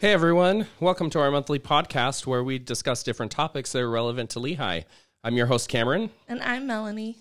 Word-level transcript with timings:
Hey 0.00 0.12
everyone, 0.12 0.66
welcome 0.80 1.10
to 1.10 1.20
our 1.20 1.30
monthly 1.30 1.58
podcast 1.58 2.26
where 2.26 2.42
we 2.42 2.58
discuss 2.58 3.02
different 3.02 3.30
topics 3.32 3.72
that 3.72 3.80
are 3.80 3.90
relevant 3.90 4.30
to 4.30 4.38
Lehi. 4.40 4.84
I'm 5.22 5.36
your 5.36 5.46
host, 5.46 5.68
Cameron, 5.68 6.08
And 6.26 6.40
I'm 6.42 6.66
Melanie. 6.66 7.18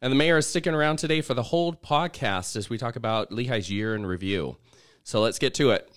and 0.00 0.12
the 0.12 0.16
mayor 0.16 0.38
is 0.38 0.46
sticking 0.46 0.72
around 0.74 0.98
today 0.98 1.22
for 1.22 1.34
the 1.34 1.42
whole 1.42 1.72
podcast 1.72 2.54
as 2.54 2.70
we 2.70 2.78
talk 2.78 2.94
about 2.94 3.30
Lehi's 3.30 3.68
year 3.68 3.96
in 3.96 4.06
review. 4.06 4.56
So 5.02 5.20
let's 5.20 5.40
get 5.40 5.54
to 5.54 5.70
it. 5.72 5.90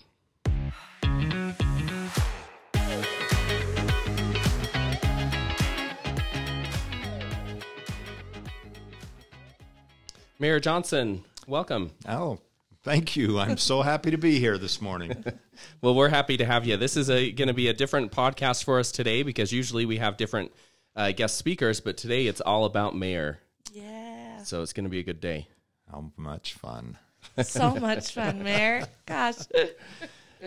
Mayor 10.40 10.59
Johnson, 10.59 11.23
welcome. 11.48 11.91
Oh, 12.07 12.40
thank 12.83 13.15
you. 13.15 13.39
I'm 13.39 13.57
so 13.57 13.81
happy 13.81 14.11
to 14.11 14.17
be 14.17 14.39
here 14.39 14.57
this 14.57 14.81
morning. 14.81 15.23
Well, 15.81 15.93
we're 15.93 16.09
happy 16.09 16.35
to 16.37 16.45
have 16.45 16.65
you. 16.65 16.77
This 16.77 16.97
is 16.97 17.09
going 17.09 17.47
to 17.47 17.53
be 17.53 17.67
a 17.67 17.73
different 17.73 18.11
podcast 18.11 18.63
for 18.63 18.79
us 18.79 18.91
today 18.91 19.21
because 19.21 19.51
usually 19.53 19.85
we 19.85 19.97
have 19.97 20.17
different 20.17 20.51
uh, 20.95 21.11
guest 21.11 21.37
speakers, 21.37 21.79
but 21.79 21.95
today 21.95 22.25
it's 22.25 22.41
all 22.41 22.65
about 22.65 22.95
mayor. 22.95 23.37
Yeah. 23.71 24.41
So 24.41 24.63
it's 24.63 24.73
going 24.73 24.85
to 24.85 24.89
be 24.89 24.97
a 24.99 25.03
good 25.03 25.21
day. 25.21 25.47
How 25.91 26.11
much 26.17 26.53
fun. 26.55 26.97
So 27.43 27.75
much 27.75 28.13
fun, 28.13 28.43
Mayor. 28.43 28.87
Gosh. 29.05 29.35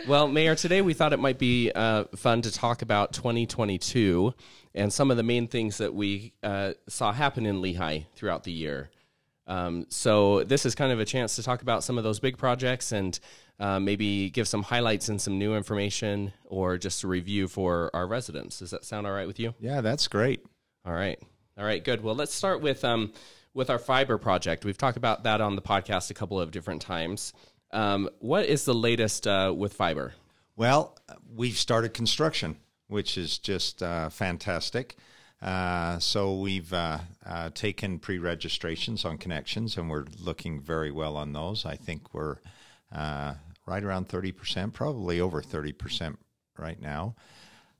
Well, 0.05 0.27
Mayor, 0.27 0.53
today 0.53 0.83
we 0.83 0.93
thought 0.93 1.11
it 1.11 1.19
might 1.19 1.39
be 1.39 1.71
uh, 1.73 2.03
fun 2.15 2.43
to 2.43 2.51
talk 2.51 2.83
about 2.83 3.13
2022 3.13 4.31
and 4.75 4.93
some 4.93 5.09
of 5.09 5.17
the 5.17 5.23
main 5.23 5.47
things 5.47 5.79
that 5.79 5.91
we 5.91 6.33
uh, 6.43 6.73
saw 6.87 7.11
happen 7.11 7.47
in 7.47 7.63
Lehi 7.63 8.05
throughout 8.13 8.43
the 8.43 8.51
year. 8.51 8.91
Um, 9.47 9.85
so 9.89 10.43
this 10.43 10.65
is 10.65 10.75
kind 10.75 10.91
of 10.91 10.99
a 10.99 11.05
chance 11.05 11.35
to 11.37 11.43
talk 11.43 11.61
about 11.61 11.83
some 11.83 11.97
of 11.97 12.03
those 12.03 12.19
big 12.19 12.37
projects 12.37 12.91
and 12.91 13.17
uh, 13.59 13.79
maybe 13.79 14.29
give 14.29 14.47
some 14.47 14.63
highlights 14.63 15.09
and 15.09 15.21
some 15.21 15.39
new 15.39 15.55
information 15.55 16.33
or 16.45 16.77
just 16.77 17.03
a 17.03 17.07
review 17.07 17.47
for 17.47 17.89
our 17.93 18.07
residents. 18.07 18.59
Does 18.59 18.71
that 18.71 18.83
sound 18.83 19.07
all 19.07 19.13
right 19.13 19.27
with 19.27 19.39
you? 19.39 19.55
Yeah, 19.59 19.81
that's 19.81 20.07
great. 20.07 20.45
All 20.85 20.93
right. 20.93 21.19
All 21.57 21.65
right, 21.65 21.83
good. 21.83 22.03
Well, 22.03 22.13
let's 22.13 22.33
start 22.33 22.61
with 22.61 22.83
um, 22.85 23.13
with 23.53 23.69
our 23.69 23.79
fiber 23.79 24.19
project. 24.19 24.63
We've 24.63 24.77
talked 24.77 24.97
about 24.97 25.23
that 25.23 25.41
on 25.41 25.55
the 25.55 25.61
podcast 25.61 26.11
a 26.11 26.13
couple 26.13 26.39
of 26.39 26.51
different 26.51 26.81
times. 26.81 27.33
Um, 27.71 28.09
what 28.19 28.45
is 28.45 28.65
the 28.65 28.75
latest 28.75 29.25
uh, 29.25 29.53
with 29.55 29.73
fiber? 29.73 30.13
Well, 30.55 30.97
we've 31.35 31.57
started 31.57 31.93
construction, 31.93 32.57
which 32.87 33.17
is 33.17 33.39
just 33.39 33.81
uh, 33.81 34.09
fantastic. 34.09 34.95
Uh, 35.41 35.99
so 35.99 36.35
we've 36.39 36.73
uh, 36.73 36.97
uh, 37.25 37.49
taken 37.51 37.99
pre-registrations 37.99 39.05
on 39.05 39.17
connections, 39.17 39.77
and 39.77 39.89
we're 39.89 40.05
looking 40.19 40.59
very 40.59 40.91
well 40.91 41.15
on 41.15 41.33
those. 41.33 41.65
I 41.65 41.75
think 41.75 42.13
we're 42.13 42.37
uh, 42.91 43.35
right 43.67 43.83
around 43.83 44.09
thirty 44.09 44.31
percent, 44.31 44.73
probably 44.73 45.19
over 45.19 45.41
thirty 45.41 45.71
percent 45.71 46.17
right 46.57 46.81
now. 46.81 47.15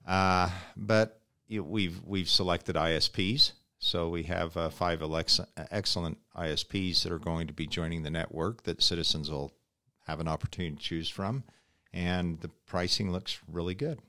Uh, 0.08 0.50
but 0.76 1.22
we've 1.50 2.00
we've 2.04 2.30
selected 2.30 2.76
ISPs, 2.76 3.54
so 3.80 4.10
we 4.10 4.24
have 4.24 4.54
five 4.74 5.02
Alexa, 5.02 5.48
excellent 5.72 6.20
ISPs 6.36 7.02
that 7.04 7.12
are 7.12 7.20
going 7.20 7.48
to 7.48 7.54
be 7.54 7.66
joining 7.66 8.04
the 8.04 8.12
network 8.12 8.64
that 8.64 8.84
citizens 8.84 9.32
will 9.32 9.52
have 10.06 10.20
an 10.20 10.28
opportunity 10.28 10.76
to 10.76 10.82
choose 10.82 11.10
from, 11.10 11.44
and 11.92 12.40
the 12.42 12.50
pricing 12.68 13.12
looks 13.12 13.40
really 13.48 13.74
good. 13.74 14.00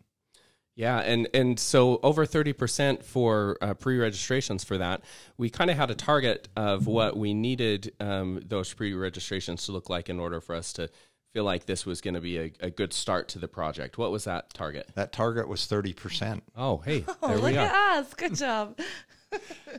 Yeah, 0.79 1.01
and 1.01 1.27
and 1.35 1.59
so 1.59 1.99
over 2.05 2.25
thirty 2.25 2.53
percent 2.53 3.05
for 3.05 3.59
uh, 3.61 3.75
pre-registrations 3.75 4.63
for 4.63 4.79
that. 4.79 5.03
We 5.37 5.51
kind 5.51 5.73
of 5.73 5.77
had 5.77 5.91
a 5.91 5.95
target 5.97 6.47
of 6.55 6.87
what 6.87 7.17
we 7.17 7.35
needed 7.35 7.93
um, 7.99 8.41
those 8.47 8.73
pre-registrations 8.75 9.67
to 9.67 9.73
look 9.73 9.91
like 9.91 10.09
in 10.09 10.21
order 10.21 10.41
for 10.41 10.55
us 10.55 10.73
to 10.75 10.89
feel 11.35 11.43
like 11.43 11.67
this 11.67 11.85
was 11.85 12.01
going 12.01 12.15
to 12.15 12.21
be 12.21 12.39
a, 12.39 12.53
a 12.61 12.71
good 12.71 12.93
start 12.93 13.27
to 13.31 13.41
the 13.41 13.49
project. 13.49 13.99
What 13.99 14.13
was 14.13 14.23
that 14.25 14.55
target? 14.55 14.89
That 14.95 15.11
target 15.11 15.49
was 15.49 15.67
thirty 15.67 15.93
percent. 15.93 16.45
Oh, 16.55 16.77
hey, 16.79 17.05
Oh, 17.25 17.27
there 17.27 17.39
look 17.39 17.55
are. 17.55 17.59
at 17.59 17.75
us. 17.99 18.15
Good 18.15 18.37
job. 18.37 18.79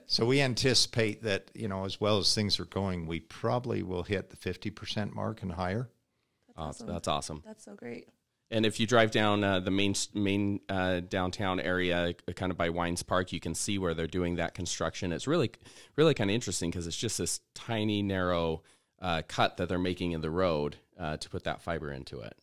So 0.06 0.28
we 0.28 0.42
anticipate 0.42 1.24
that 1.24 1.50
you 1.56 1.68
know, 1.68 1.86
as 1.86 2.00
well 2.00 2.20
as 2.20 2.36
things 2.36 2.60
are 2.60 2.66
going, 2.66 3.08
we 3.08 3.20
probably 3.20 3.82
will 3.82 4.04
hit 4.04 4.30
the 4.30 4.36
fifty 4.36 4.70
percent 4.70 5.16
mark 5.16 5.42
and 5.42 5.54
higher. 5.54 5.90
Oh, 6.56 6.72
That's 6.86 7.08
awesome. 7.08 7.42
That's 7.46 7.64
so 7.66 7.74
great. 7.74 8.10
And 8.52 8.66
if 8.66 8.80
you 8.80 8.88
drive 8.88 9.12
down 9.12 9.44
uh, 9.44 9.60
the 9.60 9.72
main 9.72 9.94
main 10.14 10.60
uh, 10.70 11.02
downtown 11.02 11.60
area, 11.60 12.16
uh, 12.28 12.32
kind 12.34 12.52
of 12.52 12.58
by 12.58 12.70
Wines 12.70 13.04
Park, 13.04 13.32
you 13.32 13.40
can 13.40 13.54
see 13.54 13.78
where 13.78 13.94
they're 13.94 14.08
doing 14.08 14.36
that 14.36 14.56
construction. 14.56 15.12
It's 15.12 15.28
really, 15.28 15.52
really 15.96 16.16
kind 16.16 16.32
of 16.32 16.34
interesting 16.34 16.72
because 16.72 16.88
it's 16.88 16.98
just 16.98 17.20
this 17.20 17.42
tiny, 17.54 18.02
narrow 18.02 18.64
uh, 19.02 19.22
cut 19.28 19.58
that 19.58 19.70
they're 19.70 19.78
making 19.78 20.14
in 20.14 20.22
the 20.22 20.32
road 20.32 20.78
uh, 21.00 21.18
to 21.18 21.30
put 21.30 21.44
that 21.44 21.62
fiber 21.62 21.92
into 21.92 22.22
it. 22.22 22.36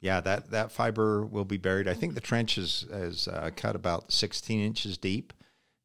Yeah, 0.00 0.20
that, 0.20 0.50
that 0.50 0.70
fiber 0.70 1.24
will 1.24 1.46
be 1.46 1.56
buried. 1.56 1.88
I 1.88 1.94
think 1.94 2.14
the 2.14 2.20
trench 2.20 2.58
is, 2.58 2.84
is 2.90 3.26
uh, 3.26 3.50
cut 3.56 3.74
about 3.74 4.12
16 4.12 4.60
inches 4.60 4.98
deep, 4.98 5.32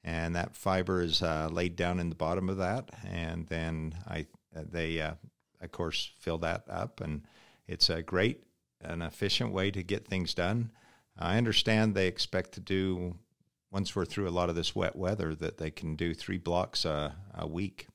and 0.04 0.36
that 0.36 0.58
fiber 0.58 1.02
is 1.02 1.22
laid 1.22 1.78
down 1.78 2.00
in 2.02 2.10
the 2.10 2.16
bottom 2.16 2.50
of 2.50 2.58
that. 2.58 2.90
And 3.06 3.48
then 3.48 3.96
I 4.06 4.28
they, 4.54 5.00
of 5.00 5.72
course, 5.72 6.12
fill 6.20 6.40
that 6.40 6.66
up, 6.70 7.00
and 7.00 7.22
it's 7.68 7.90
a 7.90 8.02
great 8.02 8.44
and 8.84 9.04
efficient 9.04 9.52
way 9.52 9.72
to 9.72 9.84
get 9.84 10.08
things 10.08 10.34
done. 10.34 10.72
I 11.18 11.38
understand 11.38 11.94
they 11.94 12.08
expect 12.08 12.54
to 12.54 12.60
do, 12.60 13.16
once 13.70 13.96
we're 13.96 14.06
through 14.06 14.28
a 14.28 14.32
lot 14.32 14.50
of 14.50 14.56
this 14.56 14.76
wet 14.76 14.96
weather, 14.96 15.36
that 15.36 15.58
they 15.58 15.72
can 15.72 15.96
do 15.96 16.14
three 16.14 16.38
blocks 16.38 16.86
a, 16.86 17.16
a 17.36 17.48
week. 17.48 17.88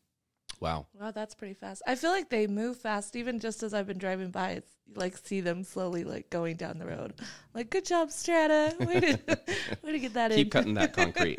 Wow. 0.61 0.87
Wow, 0.99 1.11
that's 1.11 1.35
pretty 1.35 1.55
fast. 1.55 1.83
I 1.87 1.97
feel 1.97 2.11
like 2.11 2.31
they 2.31 2.47
move 2.47 2.79
fast, 2.79 3.17
even 3.17 3.41
just 3.41 3.63
as 3.63 3.75
I've 3.75 3.87
been 3.87 3.99
driving 3.99 4.31
by. 4.31 4.53
It's 4.53 4.71
like 4.95 5.17
see 5.17 5.41
them 5.41 5.65
slowly 5.65 6.05
like 6.05 6.31
going 6.31 6.57
down 6.57 6.79
the 6.79 6.87
road. 6.87 7.15
Like, 7.55 7.71
good 7.71 7.85
job, 7.85 8.11
Strata. 8.11 8.75
Way 8.81 9.01
to, 9.01 9.39
way 9.83 9.93
to 9.93 9.99
get 9.99 10.15
that 10.15 10.31
Keep 10.31 10.39
in. 10.39 10.45
Keep 10.45 10.53
cutting 10.53 10.75
that 10.75 10.93
concrete 10.95 11.39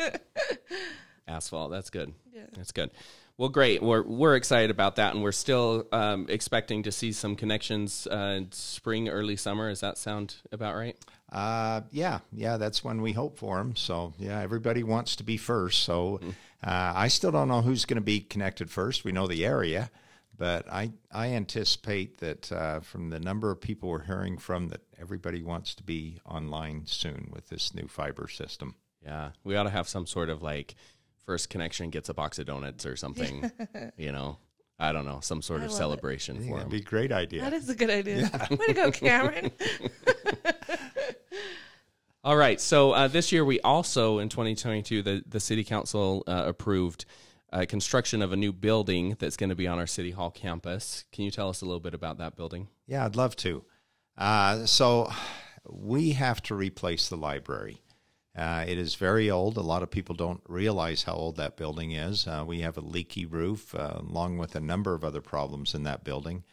asphalt. 1.27 1.71
That's 1.71 1.89
good. 1.89 2.13
Yeah. 2.33 2.45
That's 2.53 2.71
good. 2.71 2.91
Well, 3.37 3.49
great. 3.49 3.83
We're 3.83 4.01
we're 4.01 4.35
excited 4.35 4.71
about 4.71 4.95
that, 4.95 5.13
and 5.13 5.21
we're 5.21 5.31
still 5.31 5.87
um, 5.91 6.25
expecting 6.27 6.81
to 6.83 6.91
see 6.91 7.11
some 7.11 7.35
connections 7.35 8.07
uh, 8.07 8.41
spring, 8.49 9.09
early 9.09 9.35
summer. 9.35 9.69
Does 9.69 9.81
that 9.81 9.99
sound 9.99 10.37
about 10.51 10.75
right? 10.75 10.97
Uh, 11.31 11.81
yeah, 11.91 12.19
yeah, 12.31 12.57
that's 12.57 12.83
when 12.83 12.99
we 13.03 13.11
hope 13.11 13.37
for 13.37 13.57
them. 13.57 13.75
So 13.75 14.13
yeah, 14.17 14.41
everybody 14.41 14.81
wants 14.81 15.17
to 15.17 15.23
be 15.23 15.37
first. 15.37 15.83
So 15.83 16.19
uh, 16.63 16.93
I 16.95 17.09
still 17.09 17.31
don't 17.31 17.47
know 17.47 17.61
who's 17.61 17.85
going 17.85 17.97
to 17.97 18.01
be 18.01 18.21
connected 18.21 18.71
first. 18.71 19.03
We 19.03 19.11
know 19.11 19.27
the 19.27 19.45
area, 19.45 19.91
but 20.35 20.67
I 20.71 20.93
I 21.11 21.27
anticipate 21.27 22.17
that 22.17 22.51
uh, 22.51 22.79
from 22.79 23.11
the 23.11 23.19
number 23.19 23.51
of 23.51 23.61
people 23.61 23.89
we're 23.89 24.01
hearing 24.01 24.39
from, 24.39 24.69
that 24.69 24.81
everybody 24.99 25.43
wants 25.43 25.75
to 25.75 25.83
be 25.83 26.19
online 26.25 26.87
soon 26.87 27.29
with 27.31 27.49
this 27.49 27.75
new 27.75 27.87
fiber 27.87 28.27
system. 28.29 28.73
Yeah, 29.05 29.29
we 29.43 29.55
ought 29.55 29.63
to 29.63 29.69
have 29.69 29.87
some 29.87 30.07
sort 30.07 30.29
of 30.29 30.41
like 30.41 30.73
first 31.27 31.49
connection 31.51 31.91
gets 31.91 32.09
a 32.09 32.13
box 32.15 32.39
of 32.39 32.47
donuts 32.47 32.87
or 32.87 32.95
something. 32.95 33.51
you 33.97 34.11
know, 34.11 34.37
I 34.79 34.91
don't 34.91 35.05
know, 35.05 35.19
some 35.21 35.43
sort 35.43 35.61
I 35.61 35.65
of 35.65 35.71
love 35.71 35.75
it. 35.77 35.79
celebration 35.79 36.37
I 36.37 36.39
think 36.39 36.49
for 36.51 36.57
that'd 36.57 36.71
them. 36.71 36.77
be 36.79 36.83
a 36.83 36.89
great 36.89 37.11
idea. 37.11 37.41
That 37.41 37.53
is 37.53 37.69
a 37.69 37.75
good 37.75 37.91
idea. 37.91 38.31
Way 38.49 38.65
to 38.67 38.73
go, 38.73 38.91
Cameron. 38.91 39.51
All 42.23 42.35
right, 42.35 42.59
so 42.59 42.91
uh, 42.91 43.07
this 43.07 43.31
year 43.31 43.45
we 43.45 43.59
also 43.61 44.19
in 44.19 44.29
2022 44.29 45.01
the 45.01 45.23
the 45.27 45.39
city 45.39 45.63
council 45.63 46.23
uh, 46.25 46.43
approved. 46.47 47.05
Uh, 47.49 47.65
construction 47.65 48.21
of 48.21 48.33
a 48.33 48.35
new 48.35 48.51
building 48.51 49.15
that's 49.19 49.37
going 49.37 49.49
to 49.49 49.55
be 49.55 49.67
on 49.67 49.79
our 49.79 49.87
city 49.87 50.11
hall 50.11 50.29
campus. 50.29 51.05
Can 51.13 51.23
you 51.23 51.31
tell 51.31 51.47
us 51.47 51.61
a 51.61 51.65
little 51.65 51.79
bit 51.79 51.93
about 51.93 52.17
that 52.17 52.35
building? 52.35 52.67
Yeah, 52.87 53.05
I'd 53.05 53.15
love 53.15 53.37
to. 53.37 53.63
Uh, 54.17 54.65
so 54.65 55.09
we 55.65 56.11
have 56.11 56.41
to 56.43 56.55
replace 56.55 57.07
the 57.07 57.15
library. 57.15 57.81
Uh, 58.37 58.63
it 58.67 58.77
is 58.77 58.93
very 58.93 59.31
old. 59.31 59.57
A 59.57 59.61
lot 59.61 59.81
of 59.81 59.89
people 59.89 60.13
don't 60.13 60.41
realize 60.47 61.03
how 61.03 61.13
old 61.13 61.37
that 61.37 61.57
building 61.57 61.93
is. 61.93 62.27
Uh, 62.27 62.43
we 62.45 62.59
have 62.61 62.77
a 62.77 62.81
leaky 62.81 63.25
roof, 63.25 63.73
uh, 63.73 63.95
along 63.99 64.37
with 64.37 64.55
a 64.55 64.59
number 64.59 64.93
of 64.93 65.03
other 65.03 65.21
problems 65.21 65.73
in 65.73 65.83
that 65.83 66.03
building. 66.03 66.43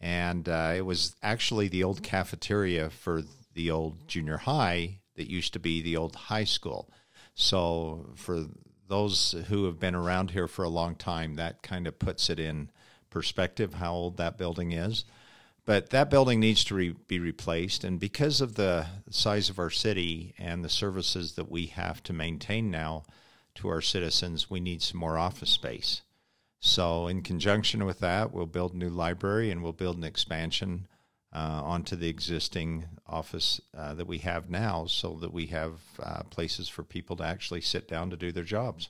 And 0.00 0.46
uh, 0.46 0.74
it 0.76 0.82
was 0.82 1.16
actually 1.22 1.68
the 1.68 1.82
old 1.82 2.02
cafeteria 2.02 2.90
for 2.90 3.22
the 3.54 3.70
old 3.70 4.06
junior 4.06 4.36
high 4.36 4.98
that 5.16 5.30
used 5.30 5.54
to 5.54 5.58
be 5.58 5.80
the 5.80 5.96
old 5.96 6.14
high 6.14 6.44
school. 6.44 6.90
So, 7.34 8.10
for 8.16 8.44
those 8.86 9.34
who 9.48 9.64
have 9.64 9.80
been 9.80 9.94
around 9.94 10.32
here 10.32 10.46
for 10.46 10.62
a 10.62 10.68
long 10.68 10.94
time, 10.94 11.36
that 11.36 11.62
kind 11.62 11.86
of 11.86 11.98
puts 11.98 12.28
it 12.28 12.38
in 12.38 12.70
perspective 13.08 13.74
how 13.74 13.94
old 13.94 14.18
that 14.18 14.36
building 14.36 14.72
is. 14.72 15.04
But 15.66 15.90
that 15.90 16.10
building 16.10 16.40
needs 16.40 16.62
to 16.64 16.74
re- 16.74 16.94
be 17.08 17.18
replaced. 17.18 17.84
And 17.84 17.98
because 17.98 18.40
of 18.40 18.54
the 18.54 18.86
size 19.10 19.48
of 19.48 19.58
our 19.58 19.70
city 19.70 20.34
and 20.38 20.62
the 20.62 20.68
services 20.68 21.34
that 21.34 21.50
we 21.50 21.66
have 21.66 22.02
to 22.04 22.12
maintain 22.12 22.70
now 22.70 23.04
to 23.56 23.68
our 23.68 23.80
citizens, 23.80 24.50
we 24.50 24.60
need 24.60 24.82
some 24.82 25.00
more 25.00 25.16
office 25.16 25.50
space. 25.50 26.02
So, 26.60 27.08
in 27.08 27.22
conjunction 27.22 27.84
with 27.84 28.00
that, 28.00 28.32
we'll 28.32 28.46
build 28.46 28.74
a 28.74 28.78
new 28.78 28.88
library 28.88 29.50
and 29.50 29.62
we'll 29.62 29.72
build 29.72 29.98
an 29.98 30.04
expansion 30.04 30.86
uh, 31.34 31.60
onto 31.62 31.96
the 31.96 32.08
existing 32.08 32.86
office 33.06 33.60
uh, 33.76 33.94
that 33.94 34.06
we 34.06 34.18
have 34.18 34.48
now 34.48 34.86
so 34.86 35.18
that 35.20 35.32
we 35.32 35.46
have 35.46 35.80
uh, 36.02 36.22
places 36.24 36.68
for 36.68 36.82
people 36.82 37.16
to 37.16 37.24
actually 37.24 37.60
sit 37.60 37.88
down 37.88 38.08
to 38.10 38.16
do 38.16 38.32
their 38.32 38.44
jobs. 38.44 38.88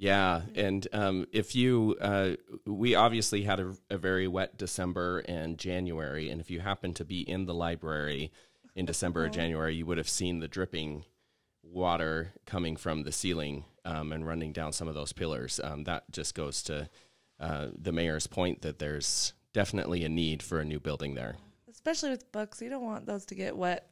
Yeah, 0.00 0.40
and 0.54 0.88
um, 0.94 1.26
if 1.30 1.54
you, 1.54 1.94
uh, 2.00 2.30
we 2.64 2.94
obviously 2.94 3.42
had 3.42 3.60
a, 3.60 3.74
a 3.90 3.98
very 3.98 4.26
wet 4.26 4.56
December 4.56 5.18
and 5.18 5.58
January, 5.58 6.30
and 6.30 6.40
if 6.40 6.50
you 6.50 6.60
happen 6.60 6.94
to 6.94 7.04
be 7.04 7.20
in 7.20 7.44
the 7.44 7.52
library 7.52 8.32
in 8.74 8.86
December 8.86 9.26
or 9.26 9.28
January, 9.28 9.74
you 9.74 9.84
would 9.84 9.98
have 9.98 10.08
seen 10.08 10.40
the 10.40 10.48
dripping 10.48 11.04
water 11.62 12.32
coming 12.46 12.76
from 12.76 13.02
the 13.02 13.12
ceiling 13.12 13.66
um, 13.84 14.10
and 14.10 14.26
running 14.26 14.54
down 14.54 14.72
some 14.72 14.88
of 14.88 14.94
those 14.94 15.12
pillars. 15.12 15.60
Um, 15.62 15.84
that 15.84 16.10
just 16.10 16.34
goes 16.34 16.62
to 16.62 16.88
uh, 17.38 17.66
the 17.78 17.92
mayor's 17.92 18.26
point 18.26 18.62
that 18.62 18.78
there's 18.78 19.34
definitely 19.52 20.02
a 20.02 20.08
need 20.08 20.42
for 20.42 20.60
a 20.60 20.64
new 20.64 20.80
building 20.80 21.14
there. 21.14 21.36
Especially 21.70 22.08
with 22.08 22.32
books, 22.32 22.62
you 22.62 22.70
don't 22.70 22.86
want 22.86 23.04
those 23.04 23.26
to 23.26 23.34
get 23.34 23.54
wet. 23.54 23.86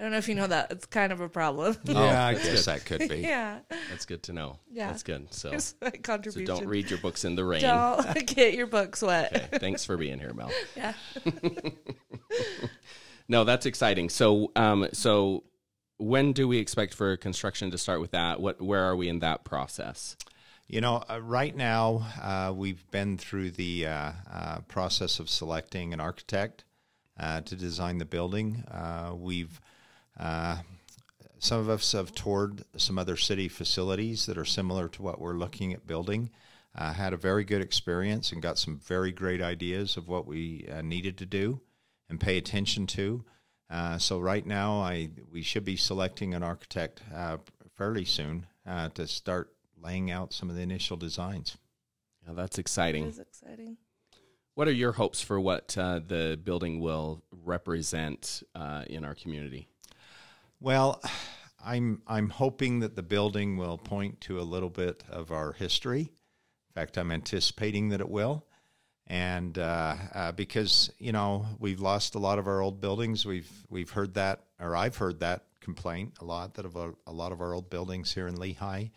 I 0.00 0.02
don't 0.02 0.12
know 0.12 0.18
if 0.18 0.30
you 0.30 0.34
know 0.34 0.46
that. 0.46 0.72
It's 0.72 0.86
kind 0.86 1.12
of 1.12 1.20
a 1.20 1.28
problem. 1.28 1.76
Yeah, 1.84 2.24
I 2.26 2.32
guess 2.32 2.64
that 2.64 2.86
could 2.86 3.06
be. 3.06 3.16
yeah. 3.18 3.58
That's 3.90 4.06
good 4.06 4.22
to 4.24 4.32
know. 4.32 4.58
Yeah. 4.72 4.86
that's 4.86 5.02
good. 5.02 5.32
So, 5.34 5.50
Here's 5.50 5.74
my 5.82 5.90
so 5.90 5.98
contribution. 6.02 6.46
don't 6.46 6.66
read 6.66 6.88
your 6.88 6.98
books 7.00 7.24
in 7.26 7.34
the 7.34 7.44
rain. 7.44 7.60
Don't 7.60 8.26
get 8.26 8.54
your 8.54 8.66
books 8.66 9.02
wet. 9.02 9.36
Okay, 9.36 9.58
thanks 9.58 9.84
for 9.84 9.98
being 9.98 10.18
here, 10.18 10.32
Mel. 10.32 10.50
Yeah. 10.74 10.94
No, 13.30 13.44
that's 13.44 13.64
exciting. 13.64 14.08
So, 14.08 14.50
um, 14.56 14.88
so 14.92 15.44
when 15.98 16.32
do 16.32 16.48
we 16.48 16.58
expect 16.58 16.94
for 16.94 17.16
construction 17.16 17.70
to 17.70 17.78
start 17.78 18.00
with 18.00 18.10
that? 18.10 18.40
What, 18.40 18.60
where 18.60 18.82
are 18.82 18.96
we 18.96 19.08
in 19.08 19.20
that 19.20 19.44
process? 19.44 20.16
You 20.66 20.80
know, 20.80 21.04
uh, 21.08 21.20
right 21.22 21.54
now 21.54 22.06
uh, 22.20 22.52
we've 22.52 22.90
been 22.90 23.18
through 23.18 23.52
the 23.52 23.86
uh, 23.86 24.12
uh, 24.32 24.58
process 24.66 25.20
of 25.20 25.28
selecting 25.28 25.92
an 25.92 26.00
architect 26.00 26.64
uh, 27.20 27.42
to 27.42 27.54
design 27.54 27.98
the 27.98 28.04
building. 28.04 28.64
Uh, 28.68 29.12
we've 29.14 29.60
some 30.18 31.58
of 31.58 31.68
us 31.68 31.92
have 31.92 32.14
toured 32.14 32.64
some 32.76 32.98
other 32.98 33.16
city 33.16 33.48
facilities 33.48 34.26
that 34.26 34.36
are 34.36 34.44
similar 34.44 34.88
to 34.88 35.02
what 35.02 35.20
we're 35.20 35.34
looking 35.34 35.72
at 35.72 35.86
building. 35.86 36.30
Uh, 36.74 36.92
had 36.92 37.12
a 37.12 37.16
very 37.16 37.44
good 37.44 37.60
experience 37.60 38.30
and 38.30 38.42
got 38.42 38.58
some 38.58 38.78
very 38.78 39.10
great 39.10 39.42
ideas 39.42 39.96
of 39.96 40.06
what 40.06 40.26
we 40.26 40.68
uh, 40.72 40.82
needed 40.82 41.18
to 41.18 41.26
do 41.26 41.60
and 42.08 42.20
pay 42.20 42.36
attention 42.36 42.86
to. 42.86 43.24
Uh, 43.70 43.98
so 43.98 44.18
right 44.18 44.44
now, 44.44 44.80
I 44.80 45.10
we 45.30 45.42
should 45.42 45.64
be 45.64 45.76
selecting 45.76 46.34
an 46.34 46.42
architect 46.42 47.00
uh, 47.14 47.38
fairly 47.76 48.04
soon 48.04 48.46
uh, 48.66 48.88
to 48.90 49.06
start 49.06 49.52
laying 49.80 50.10
out 50.10 50.32
some 50.32 50.50
of 50.50 50.56
the 50.56 50.62
initial 50.62 50.96
designs. 50.96 51.56
Yeah, 52.26 52.34
that's 52.34 52.58
exciting. 52.58 53.06
is 53.06 53.18
exciting. 53.18 53.76
What 54.54 54.68
are 54.68 54.72
your 54.72 54.92
hopes 54.92 55.22
for 55.22 55.40
what 55.40 55.78
uh, 55.78 56.00
the 56.06 56.38
building 56.42 56.80
will 56.80 57.22
represent 57.30 58.42
uh, 58.54 58.84
in 58.88 59.04
our 59.04 59.14
community? 59.14 59.69
Well, 60.62 61.00
I'm 61.64 62.02
I'm 62.06 62.28
hoping 62.28 62.80
that 62.80 62.94
the 62.94 63.02
building 63.02 63.56
will 63.56 63.78
point 63.78 64.20
to 64.22 64.38
a 64.38 64.42
little 64.42 64.68
bit 64.68 65.02
of 65.08 65.32
our 65.32 65.52
history. 65.52 66.02
In 66.02 66.74
fact, 66.74 66.98
I'm 66.98 67.10
anticipating 67.10 67.88
that 67.88 68.02
it 68.02 68.10
will, 68.10 68.44
and 69.06 69.56
uh, 69.56 69.96
uh, 70.12 70.32
because 70.32 70.92
you 70.98 71.12
know 71.12 71.46
we've 71.58 71.80
lost 71.80 72.14
a 72.14 72.18
lot 72.18 72.38
of 72.38 72.46
our 72.46 72.60
old 72.60 72.78
buildings, 72.78 73.24
we've 73.24 73.50
we've 73.70 73.88
heard 73.88 74.12
that, 74.14 74.44
or 74.60 74.76
I've 74.76 74.98
heard 74.98 75.20
that 75.20 75.46
complaint 75.60 76.18
a 76.20 76.26
lot 76.26 76.54
that 76.54 76.66
a, 76.66 76.92
a 77.06 77.12
lot 77.12 77.32
of 77.32 77.40
our 77.40 77.54
old 77.54 77.70
buildings 77.70 78.12
here 78.12 78.28
in 78.28 78.36
Lehi 78.36 78.90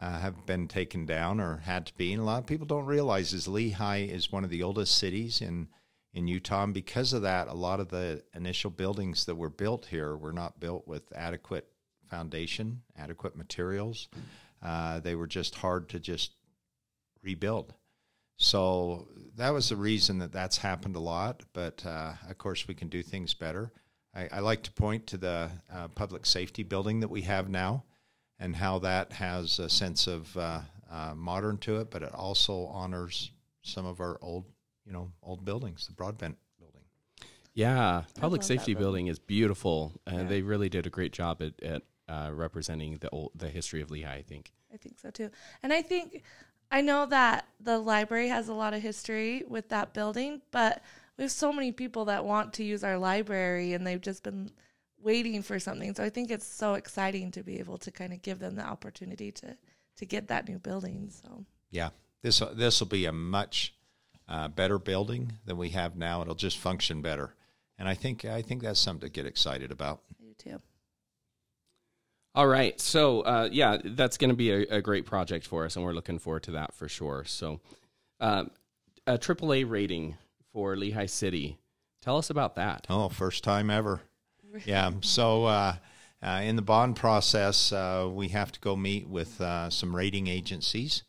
uh, 0.00 0.18
have 0.20 0.46
been 0.46 0.68
taken 0.68 1.04
down 1.04 1.38
or 1.38 1.58
had 1.58 1.84
to 1.84 1.96
be. 1.98 2.14
And 2.14 2.22
a 2.22 2.24
lot 2.24 2.38
of 2.38 2.46
people 2.46 2.66
don't 2.66 2.86
realize 2.86 3.34
is 3.34 3.46
Lehi 3.46 4.08
is 4.08 4.32
one 4.32 4.42
of 4.44 4.50
the 4.50 4.62
oldest 4.62 4.96
cities 4.96 5.42
in 5.42 5.68
in 6.14 6.26
Utah. 6.28 6.64
And 6.64 6.72
because 6.72 7.12
of 7.12 7.22
that, 7.22 7.48
a 7.48 7.54
lot 7.54 7.80
of 7.80 7.88
the 7.88 8.22
initial 8.34 8.70
buildings 8.70 9.26
that 9.26 9.34
were 9.34 9.50
built 9.50 9.86
here 9.86 10.16
were 10.16 10.32
not 10.32 10.60
built 10.60 10.86
with 10.88 11.02
adequate 11.14 11.66
foundation, 12.08 12.82
adequate 12.96 13.36
materials. 13.36 14.08
Uh, 14.62 15.00
they 15.00 15.14
were 15.14 15.26
just 15.26 15.56
hard 15.56 15.88
to 15.90 15.98
just 15.98 16.32
rebuild. 17.22 17.74
So 18.36 19.08
that 19.36 19.50
was 19.50 19.68
the 19.68 19.76
reason 19.76 20.18
that 20.18 20.32
that's 20.32 20.58
happened 20.58 20.96
a 20.96 21.00
lot. 21.00 21.42
But 21.52 21.84
uh, 21.84 22.12
of 22.28 22.38
course, 22.38 22.66
we 22.66 22.74
can 22.74 22.88
do 22.88 23.02
things 23.02 23.34
better. 23.34 23.72
I, 24.14 24.28
I 24.32 24.40
like 24.40 24.62
to 24.62 24.72
point 24.72 25.06
to 25.08 25.18
the 25.18 25.50
uh, 25.72 25.88
public 25.88 26.24
safety 26.26 26.62
building 26.62 27.00
that 27.00 27.10
we 27.10 27.22
have 27.22 27.48
now 27.48 27.84
and 28.38 28.56
how 28.56 28.78
that 28.80 29.12
has 29.12 29.58
a 29.58 29.68
sense 29.68 30.06
of 30.06 30.36
uh, 30.36 30.60
uh, 30.90 31.14
modern 31.16 31.58
to 31.58 31.80
it, 31.80 31.90
but 31.90 32.02
it 32.02 32.12
also 32.14 32.66
honors 32.66 33.30
some 33.62 33.86
of 33.86 34.00
our 34.00 34.18
old, 34.20 34.44
you 34.86 34.92
know, 34.92 35.10
old 35.22 35.44
buildings, 35.44 35.86
the 35.86 35.92
Broadbent 35.92 36.36
building. 36.58 36.82
Yeah, 37.54 38.04
public 38.20 38.42
safety 38.42 38.74
building. 38.74 38.82
building 38.84 39.06
is 39.08 39.18
beautiful, 39.18 39.92
and 40.06 40.22
Yeah. 40.22 40.28
they 40.28 40.42
really 40.42 40.68
did 40.68 40.86
a 40.86 40.90
great 40.90 41.12
job 41.12 41.42
at, 41.42 41.62
at 41.62 41.82
uh, 42.08 42.30
representing 42.32 42.98
the 42.98 43.08
old, 43.10 43.32
the 43.34 43.48
history 43.48 43.80
of 43.80 43.88
Lehi. 43.88 44.06
I 44.06 44.22
think. 44.22 44.52
I 44.72 44.76
think 44.76 44.98
so 44.98 45.10
too. 45.10 45.30
And 45.62 45.72
I 45.72 45.82
think 45.82 46.22
I 46.70 46.80
know 46.80 47.06
that 47.06 47.46
the 47.60 47.78
library 47.78 48.28
has 48.28 48.48
a 48.48 48.54
lot 48.54 48.74
of 48.74 48.82
history 48.82 49.44
with 49.48 49.68
that 49.68 49.94
building, 49.94 50.42
but 50.50 50.82
we 51.16 51.22
have 51.22 51.30
so 51.30 51.52
many 51.52 51.70
people 51.70 52.06
that 52.06 52.24
want 52.24 52.52
to 52.54 52.64
use 52.64 52.82
our 52.82 52.98
library 52.98 53.72
and 53.72 53.86
they've 53.86 54.00
just 54.00 54.24
been 54.24 54.50
waiting 55.00 55.42
for 55.42 55.60
something. 55.60 55.94
So 55.94 56.02
I 56.02 56.10
think 56.10 56.30
it's 56.32 56.46
so 56.46 56.74
exciting 56.74 57.30
to 57.32 57.44
be 57.44 57.60
able 57.60 57.78
to 57.78 57.92
kind 57.92 58.12
of 58.12 58.20
give 58.22 58.40
them 58.40 58.56
the 58.56 58.64
opportunity 58.64 59.30
to 59.32 59.56
to 59.96 60.04
get 60.06 60.26
that 60.28 60.48
new 60.48 60.58
building. 60.58 61.10
So 61.10 61.44
Yeah, 61.70 61.90
this 62.22 62.42
this 62.54 62.80
will 62.80 62.88
be 62.88 63.06
a 63.06 63.12
much 63.12 63.74
uh, 64.28 64.48
better 64.48 64.78
building 64.78 65.32
than 65.44 65.56
we 65.56 65.70
have 65.70 65.96
now. 65.96 66.22
It'll 66.22 66.34
just 66.34 66.58
function 66.58 67.02
better, 67.02 67.34
and 67.78 67.88
I 67.88 67.94
think 67.94 68.24
I 68.24 68.42
think 68.42 68.62
that's 68.62 68.80
something 68.80 69.08
to 69.08 69.12
get 69.12 69.26
excited 69.26 69.70
about. 69.70 70.00
I 70.10 70.24
do 70.24 70.34
too. 70.50 70.60
All 72.36 72.48
right. 72.48 72.80
So, 72.80 73.20
uh, 73.20 73.48
yeah, 73.52 73.78
that's 73.84 74.16
going 74.18 74.30
to 74.30 74.36
be 74.36 74.50
a, 74.50 74.62
a 74.62 74.82
great 74.82 75.06
project 75.06 75.46
for 75.46 75.64
us, 75.64 75.76
and 75.76 75.84
we're 75.84 75.92
looking 75.92 76.18
forward 76.18 76.42
to 76.44 76.50
that 76.52 76.74
for 76.74 76.88
sure. 76.88 77.24
So, 77.24 77.60
um, 78.18 78.50
a 79.06 79.16
AAA 79.18 79.68
rating 79.70 80.16
for 80.52 80.74
Lehi 80.74 81.08
City. 81.08 81.58
Tell 82.00 82.16
us 82.16 82.30
about 82.30 82.56
that. 82.56 82.86
Oh, 82.90 83.08
first 83.08 83.44
time 83.44 83.70
ever. 83.70 84.00
Yeah. 84.64 84.92
So 85.00 85.46
uh, 85.46 85.76
uh, 86.22 86.40
in 86.44 86.56
the 86.56 86.62
bond 86.62 86.96
process, 86.96 87.72
uh, 87.72 88.08
we 88.12 88.28
have 88.28 88.52
to 88.52 88.60
go 88.60 88.76
meet 88.76 89.08
with 89.08 89.40
uh, 89.40 89.70
some 89.70 89.94
rating 89.94 90.26
agencies. 90.26 91.02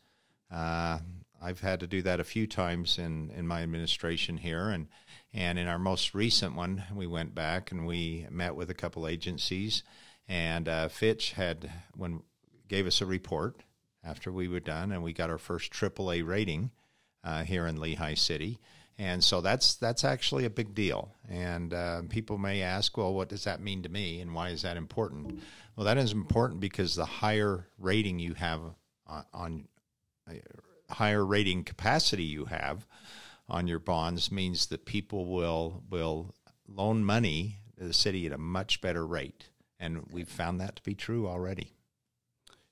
I've 1.40 1.60
had 1.60 1.80
to 1.80 1.86
do 1.86 2.02
that 2.02 2.20
a 2.20 2.24
few 2.24 2.46
times 2.46 2.98
in, 2.98 3.30
in 3.30 3.46
my 3.46 3.62
administration 3.62 4.38
here, 4.38 4.68
and 4.68 4.88
and 5.32 5.58
in 5.58 5.68
our 5.68 5.78
most 5.78 6.14
recent 6.14 6.54
one, 6.54 6.84
we 6.94 7.06
went 7.06 7.34
back 7.34 7.70
and 7.70 7.86
we 7.86 8.26
met 8.30 8.54
with 8.56 8.70
a 8.70 8.74
couple 8.74 9.06
agencies, 9.06 9.82
and 10.28 10.68
uh, 10.68 10.88
Fitch 10.88 11.32
had 11.32 11.70
when 11.94 12.22
gave 12.68 12.86
us 12.86 13.00
a 13.00 13.06
report 13.06 13.62
after 14.02 14.32
we 14.32 14.48
were 14.48 14.60
done, 14.60 14.92
and 14.92 15.02
we 15.02 15.12
got 15.12 15.30
our 15.30 15.38
first 15.38 15.72
AAA 15.72 16.26
rating 16.26 16.70
uh, 17.24 17.42
here 17.42 17.66
in 17.66 17.76
Lehi 17.76 18.16
City. 18.16 18.58
And 18.98 19.22
so 19.22 19.42
that's 19.42 19.74
that's 19.74 20.04
actually 20.04 20.46
a 20.46 20.50
big 20.50 20.74
deal. 20.74 21.12
And 21.28 21.74
uh, 21.74 22.02
people 22.08 22.38
may 22.38 22.62
ask, 22.62 22.96
well, 22.96 23.12
what 23.12 23.28
does 23.28 23.44
that 23.44 23.60
mean 23.60 23.82
to 23.82 23.90
me, 23.90 24.20
and 24.20 24.34
why 24.34 24.50
is 24.50 24.62
that 24.62 24.78
important? 24.78 25.42
Well, 25.76 25.84
that 25.84 25.98
is 25.98 26.12
important 26.12 26.60
because 26.60 26.94
the 26.94 27.04
higher 27.04 27.66
rating 27.78 28.18
you 28.18 28.32
have 28.34 28.60
on, 29.06 29.24
on 29.34 29.68
higher 30.90 31.24
rating 31.24 31.64
capacity 31.64 32.24
you 32.24 32.46
have 32.46 32.86
on 33.48 33.66
your 33.66 33.78
bonds 33.78 34.30
means 34.32 34.66
that 34.66 34.84
people 34.86 35.26
will 35.26 35.82
will 35.88 36.34
loan 36.68 37.04
money 37.04 37.56
to 37.78 37.84
the 37.84 37.92
city 37.92 38.26
at 38.26 38.32
a 38.32 38.38
much 38.38 38.80
better 38.80 39.06
rate, 39.06 39.50
and 39.78 40.06
we've 40.10 40.28
found 40.28 40.60
that 40.60 40.76
to 40.76 40.82
be 40.82 40.94
true 40.94 41.28
already. 41.28 41.72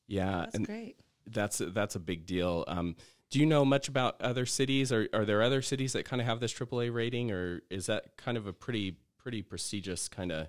Yeah, 0.06 0.38
That's 0.40 0.54
and 0.56 0.66
great. 0.66 0.96
that's 1.26 1.58
that's 1.58 1.94
a 1.94 2.00
big 2.00 2.26
deal. 2.26 2.64
Um, 2.66 2.96
do 3.30 3.38
you 3.40 3.46
know 3.46 3.64
much 3.64 3.88
about 3.88 4.20
other 4.20 4.46
cities? 4.46 4.92
Or 4.92 5.08
are 5.12 5.24
there 5.24 5.42
other 5.42 5.62
cities 5.62 5.92
that 5.94 6.04
kind 6.04 6.20
of 6.20 6.26
have 6.28 6.40
this 6.40 6.52
AAA 6.52 6.92
rating, 6.92 7.30
or 7.30 7.62
is 7.70 7.86
that 7.86 8.16
kind 8.16 8.36
of 8.36 8.46
a 8.46 8.52
pretty 8.52 8.96
pretty 9.18 9.42
prestigious 9.42 10.08
kind 10.08 10.30
of 10.32 10.48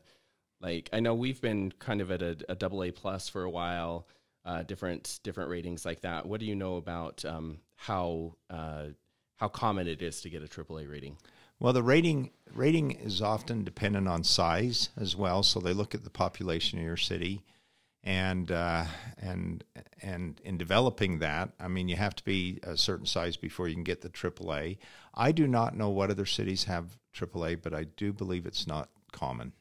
like? 0.61 0.89
I 0.91 0.99
know 0.99 1.13
we've 1.13 1.41
been 1.41 1.71
kind 1.79 2.01
of 2.01 2.11
at 2.11 2.21
a, 2.21 2.37
a 2.49 2.55
double 2.55 2.83
A 2.83 2.91
plus 2.91 3.29
for 3.29 3.43
a 3.43 3.49
while. 3.49 4.07
Uh, 4.45 4.61
different 4.61 5.19
different 5.23 5.49
ratings 5.49 5.85
like 5.85 6.01
that. 6.01 6.25
What 6.27 6.39
do 6.39 6.45
you 6.45 6.55
know 6.55 6.75
about 6.75 7.25
um, 7.25 7.61
how 7.75 8.35
uh, 8.49 8.89
how 9.37 9.47
common 9.47 9.87
it 9.87 10.03
is 10.03 10.21
to 10.21 10.29
get 10.29 10.43
a 10.43 10.47
AAA 10.47 10.89
rating? 10.89 11.17
Well, 11.59 11.73
the 11.73 11.81
rating 11.81 12.31
rating 12.53 12.91
is 12.91 13.21
often 13.21 13.63
dependent 13.63 14.07
on 14.07 14.23
size 14.23 14.89
as 14.97 15.15
well. 15.15 15.41
So 15.41 15.59
they 15.59 15.73
look 15.73 15.95
at 15.95 16.03
the 16.03 16.09
population 16.09 16.77
of 16.77 16.85
your 16.85 16.97
city, 16.97 17.43
and 18.03 18.51
uh, 18.51 18.85
and 19.17 19.63
and 20.01 20.39
in 20.43 20.57
developing 20.57 21.19
that, 21.19 21.49
I 21.59 21.67
mean, 21.67 21.87
you 21.87 21.95
have 21.95 22.15
to 22.15 22.23
be 22.23 22.59
a 22.61 22.77
certain 22.77 23.07
size 23.07 23.37
before 23.37 23.67
you 23.67 23.73
can 23.73 23.83
get 23.83 24.01
the 24.01 24.09
AAA. 24.09 24.77
I 25.15 25.31
do 25.31 25.47
not 25.47 25.75
know 25.75 25.89
what 25.89 26.11
other 26.11 26.25
cities 26.25 26.65
have 26.65 26.99
AAA, 27.15 27.61
but 27.63 27.73
I 27.73 27.85
do 27.85 28.13
believe 28.13 28.45
it's 28.45 28.67
not 28.67 28.89
common. 29.11 29.53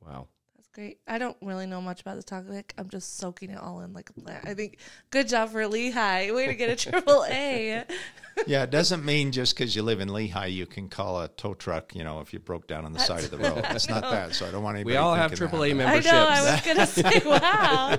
Wow. 0.00 0.28
That's 0.72 0.86
great. 0.86 0.98
I 1.06 1.18
don't 1.18 1.36
really 1.42 1.66
know 1.66 1.82
much 1.82 2.00
about 2.00 2.16
the 2.16 2.22
topic. 2.22 2.72
I'm 2.78 2.88
just 2.88 3.18
soaking 3.18 3.50
it 3.50 3.58
all 3.58 3.80
in 3.82 3.92
like 3.92 4.08
a 4.08 4.14
plant. 4.14 4.46
I 4.48 4.54
think 4.54 4.78
good 5.10 5.28
job 5.28 5.50
for 5.50 5.60
Lehi. 5.64 6.34
Way 6.34 6.46
to 6.46 6.54
get 6.54 6.70
a 6.70 6.76
triple 6.90 7.24
A. 7.28 7.84
yeah, 8.46 8.62
it 8.62 8.70
doesn't 8.70 9.04
mean 9.04 9.32
just 9.32 9.54
because 9.54 9.76
you 9.76 9.82
live 9.82 10.00
in 10.00 10.08
Lehi 10.08 10.50
you 10.52 10.64
can 10.64 10.88
call 10.88 11.20
a 11.20 11.28
tow 11.28 11.52
truck. 11.52 11.94
You 11.94 12.04
know, 12.04 12.20
if 12.20 12.32
you 12.32 12.38
broke 12.38 12.66
down 12.66 12.86
on 12.86 12.92
the 12.94 13.00
side 13.00 13.24
of 13.24 13.30
the 13.30 13.36
road, 13.38 13.62
it's 13.70 13.88
not 13.88 14.02
that. 14.02 14.34
So 14.34 14.46
I 14.46 14.50
don't 14.50 14.62
want 14.62 14.76
anybody. 14.76 14.94
We 14.94 14.98
all 14.98 15.14
have 15.14 15.32
thinking 15.32 15.48
AAA 15.58 15.76
that. 15.76 15.86
I 15.86 15.90
memberships. 15.90 16.12
know. 16.12 16.26
I 16.26 16.52
was 16.52 16.60
gonna 16.62 16.86
say, 16.86 17.22
wow. 17.26 17.98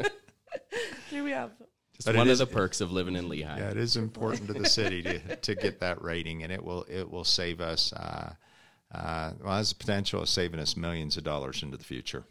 Here 1.10 1.22
we 1.24 1.32
have. 1.32 1.50
It's 1.96 2.06
But 2.06 2.16
one 2.16 2.28
is- 2.28 2.40
of 2.40 2.48
the 2.48 2.54
perks 2.54 2.80
of 2.80 2.92
living 2.92 3.14
in 3.14 3.28
Lehi. 3.28 3.40
Yeah, 3.40 3.70
it 3.70 3.76
is 3.76 3.96
important 3.96 4.46
to 4.48 4.54
the 4.54 4.68
city 4.68 5.02
to, 5.02 5.36
to 5.36 5.54
get 5.54 5.80
that 5.80 6.02
rating, 6.02 6.42
and 6.44 6.50
it 6.50 6.64
will 6.64 6.84
it 6.88 7.10
will 7.10 7.24
save 7.24 7.60
us. 7.60 7.92
Uh, 7.92 8.32
uh, 8.92 9.32
well, 9.42 9.56
has 9.56 9.70
the 9.70 9.76
potential 9.76 10.22
of 10.22 10.28
saving 10.28 10.60
us 10.60 10.76
millions 10.76 11.16
of 11.16 11.24
dollars 11.24 11.62
into 11.62 11.76
the 11.76 11.84
future. 11.84 12.24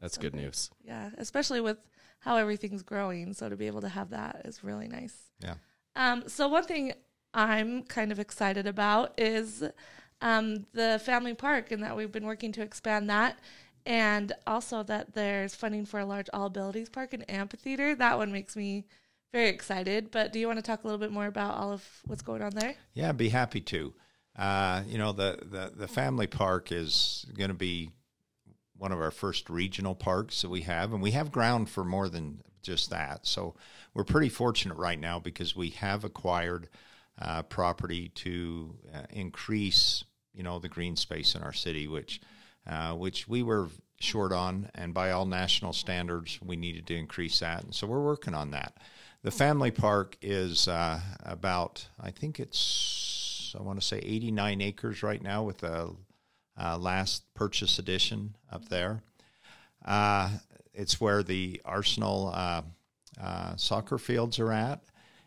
That's 0.00 0.14
so 0.14 0.22
good 0.22 0.32
great. 0.32 0.44
news. 0.44 0.70
Yeah, 0.82 1.10
especially 1.18 1.60
with 1.60 1.78
how 2.20 2.36
everything's 2.36 2.82
growing. 2.82 3.32
So 3.32 3.48
to 3.48 3.56
be 3.56 3.66
able 3.66 3.80
to 3.80 3.88
have 3.88 4.10
that 4.10 4.42
is 4.44 4.62
really 4.62 4.88
nice. 4.88 5.16
Yeah. 5.40 5.54
Um, 5.96 6.24
so 6.28 6.48
one 6.48 6.64
thing 6.64 6.92
I'm 7.34 7.82
kind 7.84 8.12
of 8.12 8.18
excited 8.18 8.66
about 8.66 9.18
is 9.18 9.64
um, 10.20 10.66
the 10.72 11.00
family 11.04 11.34
park, 11.34 11.72
and 11.72 11.82
that 11.82 11.96
we've 11.96 12.12
been 12.12 12.26
working 12.26 12.52
to 12.52 12.62
expand 12.62 13.08
that, 13.10 13.38
and 13.86 14.32
also 14.46 14.82
that 14.84 15.14
there's 15.14 15.54
funding 15.54 15.86
for 15.86 16.00
a 16.00 16.04
large 16.04 16.28
all 16.32 16.46
abilities 16.46 16.88
park 16.88 17.14
and 17.14 17.28
amphitheater. 17.30 17.94
That 17.94 18.18
one 18.18 18.30
makes 18.30 18.56
me 18.56 18.84
very 19.32 19.48
excited. 19.48 20.10
But 20.10 20.32
do 20.32 20.38
you 20.38 20.46
want 20.46 20.58
to 20.58 20.62
talk 20.62 20.84
a 20.84 20.86
little 20.86 20.98
bit 20.98 21.12
more 21.12 21.26
about 21.26 21.56
all 21.56 21.72
of 21.72 21.88
what's 22.06 22.22
going 22.22 22.42
on 22.42 22.52
there? 22.52 22.74
Yeah, 22.94 23.08
I'd 23.08 23.16
be 23.16 23.30
happy 23.30 23.60
to. 23.62 23.94
Uh, 24.36 24.82
you 24.86 24.98
know, 24.98 25.12
the, 25.12 25.38
the, 25.42 25.72
the 25.76 25.88
family 25.88 26.26
park 26.26 26.72
is 26.72 27.26
going 27.36 27.50
to 27.50 27.54
be 27.54 27.90
one 28.76 28.92
of 28.92 29.00
our 29.00 29.10
first 29.10 29.50
regional 29.50 29.94
parks 29.94 30.40
that 30.42 30.48
we 30.48 30.62
have, 30.62 30.92
and 30.92 31.02
we 31.02 31.10
have 31.10 31.30
ground 31.30 31.68
for 31.68 31.84
more 31.84 32.08
than 32.08 32.40
just 32.62 32.90
that. 32.90 33.26
So 33.26 33.54
we're 33.92 34.04
pretty 34.04 34.28
fortunate 34.28 34.78
right 34.78 34.98
now 34.98 35.18
because 35.18 35.54
we 35.54 35.70
have 35.70 36.04
acquired 36.04 36.68
uh, 37.20 37.42
property 37.42 38.08
to 38.14 38.74
uh, 38.94 39.02
increase, 39.10 40.04
you 40.32 40.42
know, 40.42 40.58
the 40.58 40.68
green 40.68 40.96
space 40.96 41.34
in 41.34 41.42
our 41.42 41.52
city, 41.52 41.86
which 41.86 42.20
uh, 42.66 42.92
which 42.94 43.26
we 43.26 43.42
were 43.42 43.68
short 44.00 44.32
on, 44.32 44.70
and 44.74 44.94
by 44.94 45.10
all 45.10 45.26
national 45.26 45.72
standards, 45.72 46.38
we 46.42 46.56
needed 46.56 46.86
to 46.86 46.94
increase 46.94 47.40
that, 47.40 47.62
and 47.64 47.74
so 47.74 47.86
we're 47.86 48.02
working 48.02 48.34
on 48.34 48.50
that. 48.52 48.76
The 49.22 49.30
family 49.30 49.70
park 49.70 50.16
is 50.22 50.68
uh, 50.68 51.00
about, 51.22 51.86
I 52.00 52.10
think 52.10 52.40
it's, 52.40 53.29
I 53.58 53.62
want 53.62 53.80
to 53.80 53.86
say 53.86 53.98
89 53.98 54.60
acres 54.60 55.02
right 55.02 55.22
now 55.22 55.42
with 55.42 55.58
the 55.58 55.94
uh, 56.60 56.78
last 56.78 57.24
purchase 57.34 57.78
edition 57.78 58.36
up 58.50 58.68
there. 58.68 59.02
Uh, 59.84 60.30
it's 60.74 61.00
where 61.00 61.22
the 61.22 61.60
Arsenal 61.64 62.32
uh, 62.34 62.62
uh, 63.20 63.56
soccer 63.56 63.98
fields 63.98 64.38
are 64.38 64.52
at. 64.52 64.80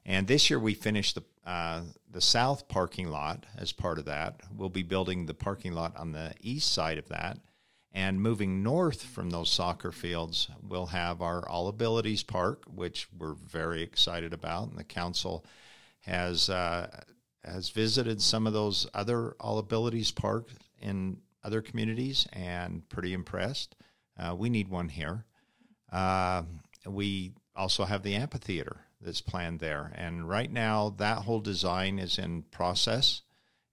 And 0.05 0.27
this 0.27 0.49
year 0.49 0.59
we 0.59 0.73
finished 0.73 1.15
the 1.15 1.23
uh, 1.45 1.81
the 2.09 2.21
south 2.21 2.67
parking 2.69 3.09
lot 3.09 3.45
as 3.57 3.73
part 3.73 3.99
of 3.99 4.05
that. 4.05 4.39
We'll 4.55 4.69
be 4.69 4.83
building 4.83 5.25
the 5.25 5.33
parking 5.33 5.73
lot 5.73 5.97
on 5.97 6.11
the 6.11 6.33
east 6.39 6.71
side 6.71 6.97
of 6.97 7.09
that. 7.09 7.39
And 7.91 8.21
moving 8.21 8.63
north 8.63 9.03
from 9.03 9.29
those 9.29 9.51
soccer 9.51 9.91
fields, 9.91 10.47
we'll 10.61 10.87
have 10.87 11.21
our 11.21 11.47
All 11.47 11.67
Abilities 11.67 12.23
Park, 12.23 12.63
which 12.73 13.07
we're 13.17 13.33
very 13.33 13.83
excited 13.83 14.33
about. 14.33 14.69
And 14.69 14.77
the 14.77 14.83
council 14.83 15.45
has 16.01 16.49
uh, 16.49 17.03
has 17.43 17.69
visited 17.69 18.21
some 18.21 18.47
of 18.47 18.53
those 18.53 18.87
other 18.93 19.35
All 19.39 19.57
Abilities 19.57 20.11
parks 20.11 20.53
in 20.81 21.17
other 21.43 21.61
communities 21.61 22.27
and 22.31 22.87
pretty 22.89 23.13
impressed. 23.13 23.75
Uh, 24.17 24.35
we 24.37 24.49
need 24.49 24.69
one 24.69 24.89
here. 24.89 25.25
Uh, 25.91 26.43
we 26.85 27.33
also 27.55 27.85
have 27.85 28.03
the 28.03 28.15
amphitheater 28.15 28.81
that's 29.01 29.21
planned 29.21 29.59
there, 29.59 29.91
and 29.95 30.27
right 30.27 30.51
now 30.51 30.95
that 30.97 31.19
whole 31.19 31.41
design 31.41 31.99
is 31.99 32.17
in 32.17 32.43
process. 32.43 33.21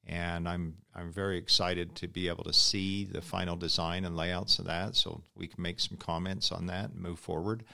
And 0.06 0.48
I'm 0.48 0.78
I'm 0.94 1.12
very 1.12 1.38
excited 1.38 1.94
to 1.96 2.08
be 2.08 2.26
able 2.26 2.44
to 2.44 2.52
see 2.52 3.04
the 3.04 3.20
final 3.20 3.54
design 3.54 4.04
and 4.04 4.16
layouts 4.16 4.58
of 4.58 4.64
that, 4.64 4.96
so 4.96 5.22
we 5.36 5.46
can 5.46 5.62
make 5.62 5.78
some 5.78 5.96
comments 5.96 6.50
on 6.50 6.66
that 6.66 6.90
and 6.90 7.00
move 7.00 7.20
forward. 7.20 7.64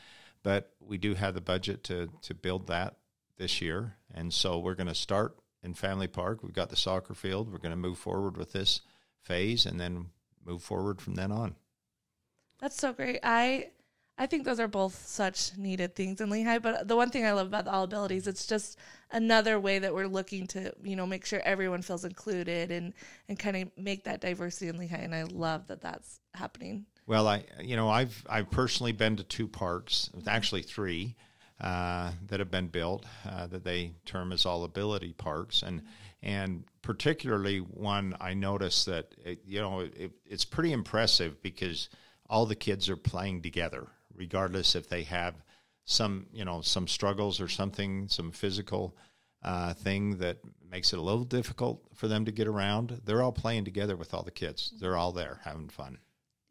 But 0.43 0.73
we 0.81 0.99
do 0.99 1.15
have 1.15 1.35
the 1.35 1.41
budget 1.41 1.83
to 1.85 2.11
to 2.23 2.35
build 2.35 2.67
that 2.67 2.97
this 3.39 3.63
year, 3.63 3.97
and 4.13 4.35
so 4.35 4.59
we're 4.59 4.75
going 4.75 4.87
to 4.89 4.95
start 4.95 5.39
in 5.67 5.75
Family 5.75 6.07
Park. 6.07 6.43
We've 6.43 6.55
got 6.55 6.71
the 6.71 6.77
soccer 6.77 7.13
field. 7.13 7.53
We're 7.53 7.59
going 7.59 7.73
to 7.73 7.77
move 7.77 7.99
forward 7.99 8.39
with 8.39 8.53
this 8.53 8.81
phase, 9.21 9.67
and 9.67 9.79
then 9.79 10.07
move 10.47 10.63
forward 10.63 11.01
from 11.03 11.17
then 11.17 11.33
on. 11.33 11.57
That's 12.61 12.77
so 12.77 12.93
great. 12.93 13.19
I 13.23 13.71
I 14.19 14.27
think 14.27 14.45
those 14.45 14.61
are 14.61 14.69
both 14.69 15.07
such 15.07 15.59
needed 15.59 15.95
things 15.95 16.23
in 16.23 16.31
Lehi. 16.31 16.63
But 16.63 16.89
the 16.89 16.97
one 16.97 17.11
thing 17.11 17.27
I 17.27 17.33
love 17.33 17.49
about 17.49 17.67
the 17.67 17.73
all 17.73 17.85
abilities, 17.85 18.27
it's 18.27 18.47
just 18.47 18.79
another 19.11 19.61
way 19.61 19.79
that 19.79 19.95
we're 19.95 20.07
looking 20.07 20.47
to, 20.49 20.73
you 20.83 20.97
know, 20.97 21.07
make 21.07 21.27
sure 21.27 21.41
everyone 21.45 21.83
feels 21.83 22.05
included 22.05 22.71
and 22.71 22.95
and 23.29 23.39
kind 23.39 23.57
of 23.57 23.71
make 23.77 24.05
that 24.05 24.21
diversity 24.21 24.69
in 24.69 24.79
Lehi. 24.79 25.05
And 25.05 25.15
I 25.15 25.25
love 25.25 25.67
that 25.67 25.83
that's 25.83 26.21
happening. 26.33 26.87
Well, 27.07 27.29
I 27.29 27.45
you 27.61 27.77
know 27.77 27.91
I've 27.91 28.25
I've 28.29 28.51
personally 28.51 28.93
been 28.93 29.17
to 29.17 29.25
two 29.25 29.49
parks, 29.49 30.11
actually 30.27 30.63
three, 30.63 31.17
uh, 31.61 32.13
that 32.27 32.39
have 32.41 32.51
been 32.51 32.69
built 32.69 33.07
uh, 33.29 33.47
that 33.47 33.65
they 33.65 33.93
term 34.05 34.33
as 34.33 34.45
all 34.45 34.65
ability 34.65 35.13
parks, 35.15 35.63
and 35.63 35.83
and 36.23 36.65
particularly 36.83 37.59
one 37.59 38.15
I 38.21 38.35
noticed 38.35 38.87
that 38.87 39.15
it, 39.25 39.41
you 39.47 39.61
know 39.61 39.81
it, 39.81 40.13
it's 40.27 40.45
pretty 40.45 40.73
impressive 40.73 41.41
because 41.43 41.89
all 42.29 42.47
the 42.47 42.55
kids 42.55 42.91
are 42.91 42.97
playing 42.97 43.43
together, 43.43 43.87
regardless 44.15 44.75
if 44.75 44.89
they 44.89 45.05
have 45.05 45.35
some 45.85 46.27
you 46.33 46.45
know 46.45 46.61
some 46.61 46.87
struggles 46.87 47.41
or 47.41 47.49
something, 47.49 48.09
some 48.09 48.33
physical 48.33 48.97
uh, 49.43 49.73
thing 49.73 50.19
that 50.19 50.39
makes 50.71 50.93
it 50.93 50.99
a 50.99 51.03
little 51.03 51.25
difficult 51.25 51.81
for 51.95 52.09
them 52.09 52.25
to 52.25 52.33
get 52.33 52.49
around. 52.49 53.01
They're 53.05 53.23
all 53.23 53.33
playing 53.33 53.65
together 53.65 53.97
with 53.97 54.13
all 54.13 54.23
the 54.23 54.31
kids. 54.31 54.75
They're 54.81 54.97
all 54.97 55.13
there 55.13 55.41
having 55.45 55.69
fun. 55.69 55.99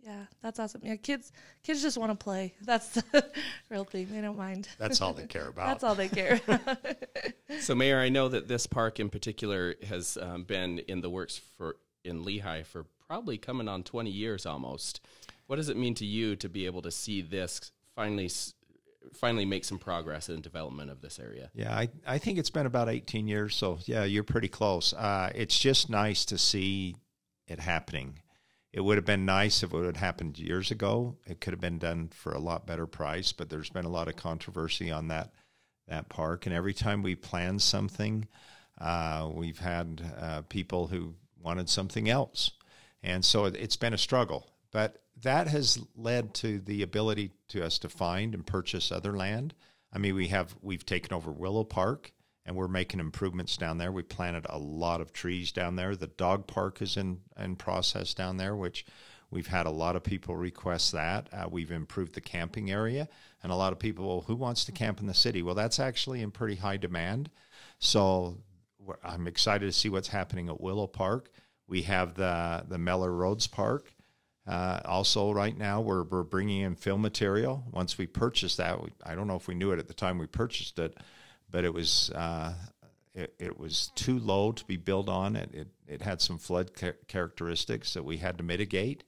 Yeah, 0.05 0.25
that's 0.43 0.59
awesome. 0.59 0.81
Yeah, 0.83 0.97
kids 0.97 1.31
kids 1.63 1.81
just 1.81 1.97
want 1.97 2.12
to 2.12 2.24
play. 2.24 2.53
That's 2.62 2.89
the 2.89 3.25
real 3.71 3.85
thing. 3.85 4.07
They 4.12 4.21
don't 4.21 4.38
mind. 4.38 4.67
That's 4.77 5.01
all 5.01 5.13
they 5.13 5.25
care 5.27 5.47
about. 5.47 5.67
That's 5.67 5.83
all 5.83 5.95
they 5.95 6.09
care. 6.09 6.39
So, 7.62 7.74
Mayor, 7.74 8.00
I 8.00 8.09
know 8.09 8.29
that 8.29 8.47
this 8.47 8.67
park 8.67 9.00
in 9.00 9.09
particular 9.09 9.75
has 9.88 10.17
um, 10.21 10.43
been 10.43 10.77
in 10.79 11.01
the 11.01 11.09
works 11.09 11.41
for 11.57 11.77
in 12.03 12.24
Lehi 12.24 12.63
for 12.65 12.85
probably 13.07 13.38
coming 13.39 13.67
on 13.67 13.81
20 13.81 14.12
years 14.12 14.45
almost. 14.45 15.01
What 15.47 15.55
does 15.55 15.69
it 15.69 15.77
mean 15.77 15.95
to 15.95 16.05
you 16.05 16.35
to 16.35 16.50
be 16.50 16.67
able 16.67 16.83
to 16.83 16.91
see 16.91 17.21
this 17.21 17.71
finally 17.95 18.25
s- 18.25 18.53
finally 19.13 19.45
make 19.45 19.63
some 19.65 19.79
progress 19.79 20.29
in 20.29 20.41
development 20.41 20.91
of 20.91 21.01
this 21.01 21.19
area? 21.19 21.50
Yeah, 21.55 21.75
I, 21.75 21.89
I 22.05 22.17
think 22.19 22.38
it's 22.38 22.50
been 22.51 22.65
about 22.67 22.89
18 22.89 23.27
years. 23.27 23.55
So, 23.55 23.79
yeah, 23.85 24.03
you're 24.03 24.24
pretty 24.24 24.50
close. 24.50 24.93
Uh, 24.93 25.31
it's 25.33 25.57
just 25.57 25.89
nice 25.89 26.25
to 26.25 26.38
see 26.38 26.95
it 27.47 27.59
happening. 27.59 28.19
It 28.75 28.84
would 28.84 28.98
have 28.98 29.05
been 29.05 29.24
nice 29.24 29.63
if 29.63 29.72
it 29.72 29.77
would 29.77 29.96
happened 29.96 30.38
years 30.38 30.70
ago. 30.70 31.15
It 31.25 31.39
could 31.39 31.53
have 31.53 31.62
been 31.62 31.79
done 31.79 32.10
for 32.10 32.34
a 32.34 32.39
lot 32.39 32.67
better 32.67 32.86
price, 32.86 33.32
but 33.32 33.50
there's 33.50 33.70
been 33.70 33.86
a 33.86 33.89
lot 33.89 34.10
of 34.10 34.17
controversy 34.17 34.91
on 34.91 35.08
that 35.08 35.32
that 35.88 36.10
park. 36.10 36.46
And 36.46 36.53
every 36.53 36.74
time 36.74 37.01
we 37.01 37.15
plan 37.15 37.60
something, 37.60 38.27
uh, 38.77 39.29
we've 39.34 39.60
had 39.60 40.01
uh, 40.20 40.41
people 40.50 40.88
who 40.88 41.15
wanted 41.41 41.70
something 41.70 42.10
else, 42.10 42.51
and 43.01 43.24
so 43.24 43.46
it, 43.46 43.55
it's 43.55 43.77
been 43.77 43.94
a 43.94 43.98
struggle. 43.98 44.50
But 44.72 45.01
that 45.22 45.48
has 45.48 45.79
led 45.96 46.34
to 46.34 46.60
the 46.60 46.82
ability 46.82 47.32
to 47.50 47.63
us 47.63 47.79
to 47.79 47.88
find 47.88 48.34
and 48.34 48.46
purchase 48.46 48.91
other 48.91 49.15
land. 49.15 49.53
I 49.94 50.00
mean, 50.00 50.15
we 50.15 50.27
have 50.27 50.53
we've 50.62 50.86
taken 50.86 51.13
over 51.13 51.32
Willow 51.32 51.63
Park, 51.63 52.12
and 52.45 52.55
we're 52.55 52.67
making 52.67 52.99
improvements 52.99 53.57
down 53.57 53.77
there. 53.77 53.91
We 53.91 54.03
planted 54.03 54.45
a 54.49 54.57
lot 54.57 55.01
of 55.01 55.11
trees 55.11 55.51
down 55.51 55.75
there. 55.75 55.95
The 55.95 56.07
dog 56.07 56.47
park 56.47 56.81
is 56.81 56.97
in 56.97 57.19
in 57.39 57.55
process 57.55 58.13
down 58.13 58.37
there, 58.37 58.55
which 58.55 58.85
we've 59.31 59.47
had 59.47 59.65
a 59.65 59.71
lot 59.71 59.95
of 59.95 60.03
people 60.03 60.35
request 60.35 60.91
that. 60.91 61.27
Uh, 61.33 61.47
we've 61.49 61.71
improved 61.71 62.13
the 62.13 62.21
camping 62.21 62.71
area, 62.71 63.07
and 63.43 63.51
a 63.51 63.55
lot 63.55 63.73
of 63.73 63.79
people, 63.79 64.21
who 64.27 64.35
wants 64.35 64.65
to 64.65 64.71
camp 64.71 64.99
in 64.99 65.07
the 65.07 65.13
city? 65.13 65.41
Well, 65.41 65.55
that's 65.55 65.79
actually 65.79 66.21
in 66.21 66.31
pretty 66.31 66.55
high 66.55 66.77
demand. 66.77 67.29
So 67.79 68.37
I'm 69.03 69.27
excited 69.27 69.65
to 69.65 69.71
see 69.71 69.89
what's 69.89 70.07
happening 70.09 70.49
at 70.49 70.61
Willow 70.61 70.87
Park. 70.87 71.31
We 71.67 71.81
have 71.83 72.13
the 72.13 72.63
the 72.67 72.77
Meller 72.77 73.11
Roads 73.11 73.47
Park. 73.47 73.91
Uh, 74.47 74.79
also, 74.85 75.31
right 75.31 75.57
now 75.57 75.81
we're 75.81 76.03
we're 76.03 76.23
bringing 76.23 76.61
in 76.61 76.75
film 76.75 77.01
material. 77.01 77.63
Once 77.71 77.97
we 77.97 78.05
purchase 78.05 78.55
that, 78.57 78.81
we, 78.81 78.89
I 79.03 79.15
don't 79.15 79.27
know 79.27 79.35
if 79.35 79.47
we 79.47 79.55
knew 79.55 79.71
it 79.71 79.79
at 79.79 79.87
the 79.87 79.93
time 79.95 80.19
we 80.19 80.27
purchased 80.27 80.77
it, 80.77 80.95
but 81.55 81.63
it 81.63 81.74
was 81.74 82.09
uh, 82.09 82.53
it, 83.13 83.33
it 83.39 83.57
was 83.57 83.89
too 83.95 84.19
low 84.19 84.51
to 84.51 84.65
be 84.65 84.75
built 84.75 85.07
on. 85.07 85.38
It 85.38 85.50
it, 85.53 85.67
it 85.88 86.01
had 86.01 86.19
some 86.19 86.38
flood 86.38 86.75
cha- 86.75 87.00
characteristics 87.07 87.93
that 87.93 88.03
we 88.03 88.17
had 88.17 88.38
to 88.39 88.43
mitigate, 88.43 89.05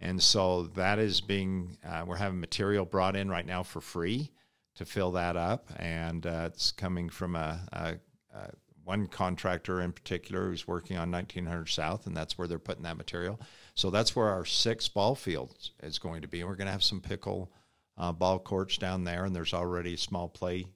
and 0.00 0.20
so 0.20 0.64
that 0.74 0.98
is 0.98 1.20
being 1.20 1.78
uh, 1.86 2.02
we're 2.04 2.16
having 2.16 2.40
material 2.40 2.84
brought 2.84 3.14
in 3.14 3.28
right 3.28 3.46
now 3.46 3.62
for 3.62 3.80
free 3.80 4.32
to 4.74 4.84
fill 4.84 5.12
that 5.12 5.36
up, 5.36 5.70
and 5.76 6.26
uh, 6.26 6.48
it's 6.52 6.72
coming 6.72 7.08
from 7.08 7.36
a, 7.36 7.60
a, 7.72 7.94
a 8.34 8.50
one 8.82 9.06
contractor 9.06 9.80
in 9.80 9.92
particular 9.92 10.48
who's 10.48 10.66
working 10.66 10.96
on 10.96 11.12
1900 11.12 11.66
South, 11.66 12.08
and 12.08 12.16
that's 12.16 12.36
where 12.36 12.48
they're 12.48 12.58
putting 12.58 12.82
that 12.82 12.96
material. 12.96 13.40
So 13.74 13.90
that's 13.90 14.16
where 14.16 14.30
our 14.30 14.44
six 14.44 14.88
ball 14.88 15.14
fields 15.14 15.70
is 15.84 16.00
going 16.00 16.22
to 16.22 16.28
be. 16.28 16.42
We're 16.42 16.56
going 16.56 16.66
to 16.66 16.72
have 16.72 16.82
some 16.82 17.00
pickle 17.00 17.52
uh, 17.96 18.10
ball 18.10 18.40
courts 18.40 18.76
down 18.76 19.04
there, 19.04 19.24
and 19.24 19.36
there's 19.36 19.54
already 19.54 19.94
a 19.94 19.98
small 19.98 20.28
play 20.28 20.66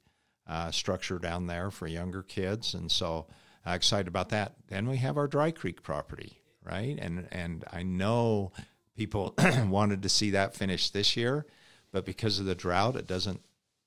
uh, 0.51 0.71
structure 0.73 1.19
down 1.19 1.47
there 1.47 1.71
for 1.71 1.87
younger 1.87 2.23
kids, 2.23 2.75
and 2.75 2.91
so 2.91 3.27
uh, 3.67 3.71
excited 3.71 4.09
about 4.09 4.31
that. 4.31 4.57
Then 4.69 4.89
we 4.89 4.99
have 4.99 5.17
our 5.17 5.29
Dry 5.29 5.51
Creek 5.53 5.83
property, 5.83 6.43
right? 6.65 6.99
And 7.01 7.29
and 7.33 7.65
I 7.73 7.83
know 7.85 8.53
people 8.97 9.35
wanted 9.69 10.03
to 10.03 10.09
see 10.09 10.31
that 10.33 10.55
finished 10.55 10.93
this 10.93 11.17
year, 11.17 11.47
but 11.93 12.05
because 12.05 12.41
of 12.41 12.47
the 12.47 12.55
drought, 12.55 12.97
it 12.97 13.07
doesn't 13.07 13.41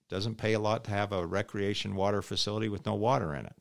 Doesn't 0.10 0.38
pay 0.38 0.54
a 0.54 0.60
lot 0.60 0.84
to 0.84 0.92
have 0.92 1.12
a 1.12 1.26
recreation 1.26 1.96
water 1.96 2.22
facility 2.22 2.70
with 2.70 2.86
no 2.86 2.94
water 2.94 3.34
in 3.34 3.46
it. 3.46 3.56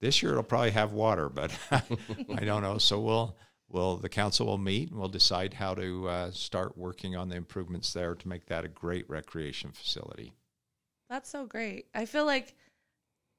This 0.00 0.22
year 0.22 0.32
it'll 0.32 0.44
probably 0.44 0.70
have 0.70 0.92
water, 0.92 1.28
but 1.28 1.50
I 1.70 2.44
don't 2.44 2.62
know. 2.62 2.78
So 2.78 3.00
we'll 3.00 3.36
we'll 3.68 3.96
the 3.98 4.08
council 4.08 4.46
will 4.46 4.58
meet 4.58 4.90
and 4.90 4.98
we'll 4.98 5.10
decide 5.10 5.54
how 5.54 5.74
to 5.74 6.08
uh, 6.08 6.30
start 6.30 6.78
working 6.78 7.16
on 7.16 7.28
the 7.28 7.36
improvements 7.36 7.92
there 7.92 8.14
to 8.14 8.28
make 8.28 8.46
that 8.46 8.64
a 8.64 8.68
great 8.68 9.06
recreation 9.10 9.72
facility. 9.72 10.32
That's 11.08 11.28
so 11.28 11.46
great. 11.46 11.86
I 11.94 12.04
feel 12.04 12.26
like 12.26 12.54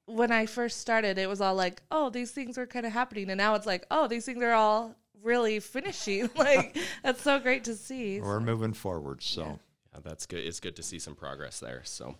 when 0.06 0.32
I 0.32 0.46
first 0.46 0.80
started, 0.80 1.18
it 1.18 1.28
was 1.28 1.40
all 1.40 1.54
like, 1.54 1.82
oh, 1.90 2.10
these 2.10 2.32
things 2.32 2.56
were 2.56 2.66
kind 2.66 2.84
of 2.84 2.92
happening. 2.92 3.30
And 3.30 3.38
now 3.38 3.54
it's 3.54 3.66
like, 3.66 3.86
oh, 3.90 4.08
these 4.08 4.24
things 4.24 4.42
are 4.42 4.52
all 4.52 4.96
really 5.22 5.60
finishing. 5.60 6.28
like, 6.36 6.76
that's 7.02 7.22
so 7.22 7.38
great 7.38 7.64
to 7.64 7.74
see. 7.74 8.20
We're 8.20 8.40
moving 8.40 8.72
forward. 8.72 9.22
So, 9.22 9.42
yeah. 9.42 9.54
yeah, 9.94 10.00
that's 10.02 10.26
good. 10.26 10.44
It's 10.44 10.60
good 10.60 10.76
to 10.76 10.82
see 10.82 10.98
some 10.98 11.14
progress 11.14 11.60
there. 11.60 11.82
So, 11.84 12.16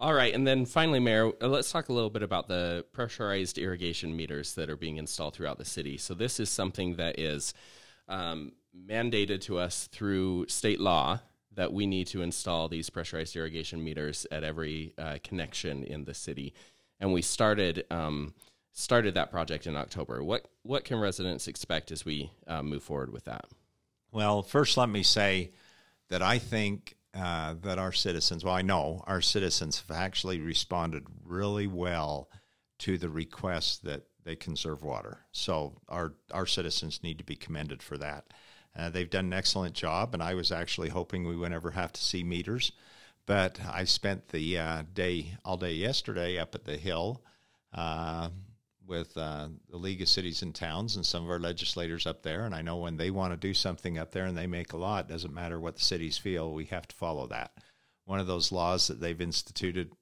all 0.00 0.14
right. 0.14 0.34
And 0.34 0.46
then 0.46 0.66
finally, 0.66 1.00
Mayor, 1.00 1.30
uh, 1.40 1.46
let's 1.46 1.70
talk 1.70 1.88
a 1.88 1.92
little 1.92 2.10
bit 2.10 2.22
about 2.22 2.48
the 2.48 2.84
pressurized 2.92 3.58
irrigation 3.58 4.16
meters 4.16 4.54
that 4.54 4.68
are 4.68 4.76
being 4.76 4.96
installed 4.96 5.34
throughout 5.34 5.58
the 5.58 5.64
city. 5.64 5.96
So, 5.98 6.14
this 6.14 6.40
is 6.40 6.50
something 6.50 6.96
that 6.96 7.20
is 7.20 7.54
um, 8.08 8.52
mandated 8.76 9.40
to 9.42 9.58
us 9.58 9.86
through 9.92 10.46
state 10.48 10.80
law 10.80 11.20
that 11.54 11.72
we 11.72 11.86
need 11.86 12.06
to 12.08 12.22
install 12.22 12.68
these 12.68 12.90
pressurized 12.90 13.36
irrigation 13.36 13.82
meters 13.82 14.26
at 14.30 14.44
every 14.44 14.92
uh, 14.98 15.18
connection 15.22 15.84
in 15.84 16.04
the 16.04 16.14
city 16.14 16.54
and 17.00 17.12
we 17.12 17.22
started 17.22 17.84
um, 17.90 18.34
started 18.72 19.14
that 19.14 19.30
project 19.30 19.66
in 19.66 19.76
October. 19.76 20.22
What 20.22 20.48
what 20.62 20.84
can 20.84 20.98
residents 20.98 21.48
expect 21.48 21.92
as 21.92 22.04
we 22.04 22.30
uh, 22.46 22.62
move 22.62 22.82
forward 22.82 23.12
with 23.12 23.24
that? 23.24 23.46
Well, 24.10 24.42
first, 24.42 24.76
let 24.76 24.88
me 24.88 25.02
say 25.02 25.52
that 26.08 26.22
I 26.22 26.38
think 26.38 26.96
uh, 27.14 27.54
that 27.62 27.78
our 27.78 27.92
citizens, 27.92 28.44
well, 28.44 28.54
I 28.54 28.62
know 28.62 29.02
our 29.06 29.20
citizens 29.20 29.82
have 29.86 29.96
actually 29.96 30.40
responded 30.40 31.04
really 31.24 31.66
well 31.66 32.30
to 32.80 32.98
the 32.98 33.08
request 33.08 33.84
that 33.84 34.02
they 34.24 34.36
conserve 34.36 34.82
water. 34.82 35.18
So 35.32 35.80
our 35.88 36.14
our 36.30 36.46
citizens 36.46 37.02
need 37.02 37.18
to 37.18 37.24
be 37.24 37.36
commended 37.36 37.82
for 37.82 37.98
that. 37.98 38.26
Uh, 38.76 38.90
they've 38.90 39.10
done 39.10 39.26
an 39.26 39.32
excellent 39.32 39.74
job, 39.74 40.14
and 40.14 40.22
I 40.22 40.34
was 40.34 40.50
actually 40.50 40.88
hoping 40.88 41.24
we 41.24 41.36
would 41.36 41.50
never 41.50 41.70
have 41.70 41.92
to 41.92 42.02
see 42.02 42.24
meters. 42.24 42.72
But 43.26 43.58
I 43.66 43.84
spent 43.84 44.28
the 44.28 44.58
uh, 44.58 44.82
day 44.92 45.36
all 45.44 45.56
day 45.56 45.72
yesterday 45.72 46.38
up 46.38 46.54
at 46.54 46.64
the 46.64 46.76
Hill 46.76 47.22
uh, 47.72 48.28
with 48.86 49.16
uh, 49.16 49.48
the 49.70 49.76
League 49.76 50.02
of 50.02 50.08
Cities 50.08 50.42
and 50.42 50.54
Towns 50.54 50.96
and 50.96 51.06
some 51.06 51.24
of 51.24 51.30
our 51.30 51.38
legislators 51.38 52.06
up 52.06 52.22
there. 52.22 52.44
And 52.44 52.54
I 52.54 52.62
know 52.62 52.76
when 52.76 52.96
they 52.96 53.10
want 53.10 53.32
to 53.32 53.36
do 53.36 53.54
something 53.54 53.98
up 53.98 54.12
there 54.12 54.26
and 54.26 54.36
they 54.36 54.46
make 54.46 54.72
a 54.72 54.76
law, 54.76 54.98
it 54.98 55.08
doesn't 55.08 55.32
matter 55.32 55.58
what 55.58 55.76
the 55.76 55.82
cities 55.82 56.18
feel, 56.18 56.52
we 56.52 56.66
have 56.66 56.86
to 56.88 56.96
follow 56.96 57.26
that. 57.28 57.52
One 58.04 58.20
of 58.20 58.26
those 58.26 58.52
laws 58.52 58.88
that 58.88 59.00
they've 59.00 59.20
instituted 59.20 59.92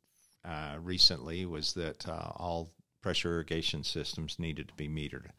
uh, 0.44 0.78
recently 0.80 1.46
was 1.46 1.74
that 1.74 2.08
uh, 2.08 2.32
all 2.34 2.72
pressure 3.00 3.34
irrigation 3.34 3.84
systems 3.84 4.38
needed 4.38 4.68
to 4.68 4.74
be 4.74 4.88
metered. 4.88 5.30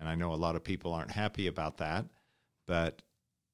And 0.00 0.08
I 0.08 0.14
know 0.14 0.32
a 0.32 0.36
lot 0.36 0.56
of 0.56 0.64
people 0.64 0.94
aren't 0.94 1.10
happy 1.10 1.46
about 1.46 1.78
that, 1.78 2.06
but 2.66 3.02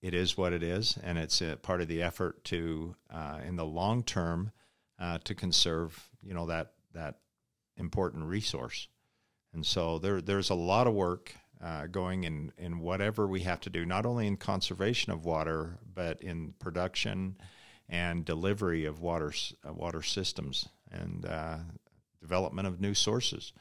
it 0.00 0.14
is 0.14 0.37
what 0.37 0.52
it 0.52 0.62
is, 0.62 0.99
and 1.02 1.16
it's 1.16 1.40
a 1.40 1.57
part 1.57 1.81
of 1.81 1.88
the 1.88 2.02
effort 2.02 2.42
to, 2.45 2.97
uh, 3.11 3.38
in 3.47 3.57
the 3.57 3.64
long 3.64 4.02
term, 4.02 4.50
uh, 4.99 5.19
to 5.25 5.35
conserve, 5.35 6.09
you 6.23 6.35
know, 6.35 6.47
that 6.47 6.73
that 6.92 7.19
important 7.76 8.25
resource. 8.25 8.88
And 9.52 9.64
so 9.64 9.99
there 9.99 10.21
there's 10.21 10.50
a 10.50 10.54
lot 10.54 10.87
of 10.87 10.95
work 10.95 11.35
uh, 11.62 11.87
going 11.87 12.25
in 12.25 12.52
in 12.59 12.81
whatever 12.81 13.26
we 13.26 13.40
have 13.40 13.61
to 13.61 13.71
do, 13.71 13.87
not 13.87 14.04
only 14.07 14.26
in 14.26 14.37
conservation 14.37 15.12
of 15.12 15.25
water, 15.25 15.78
but 15.95 16.21
in 16.21 16.54
production 16.59 17.37
and 17.88 18.25
delivery 18.25 18.85
of 18.85 19.00
water 19.00 19.33
uh, 19.66 19.73
water 19.73 20.02
systems 20.02 20.69
and 20.90 21.25
uh, 21.26 21.59
development 22.21 22.66
of 22.66 22.81
new 22.81 22.95
sources. 22.95 23.52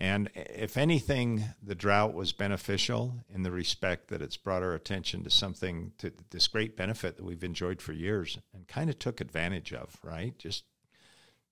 And 0.00 0.30
if 0.34 0.76
anything, 0.76 1.42
the 1.60 1.74
drought 1.74 2.14
was 2.14 2.32
beneficial 2.32 3.16
in 3.34 3.42
the 3.42 3.50
respect 3.50 4.08
that 4.08 4.22
it's 4.22 4.36
brought 4.36 4.62
our 4.62 4.74
attention 4.74 5.24
to 5.24 5.30
something, 5.30 5.92
to 5.98 6.12
this 6.30 6.46
great 6.46 6.76
benefit 6.76 7.16
that 7.16 7.24
we've 7.24 7.42
enjoyed 7.42 7.82
for 7.82 7.92
years 7.92 8.38
and 8.54 8.68
kind 8.68 8.90
of 8.90 9.00
took 9.00 9.20
advantage 9.20 9.72
of, 9.72 9.98
right? 10.04 10.38
Just 10.38 10.64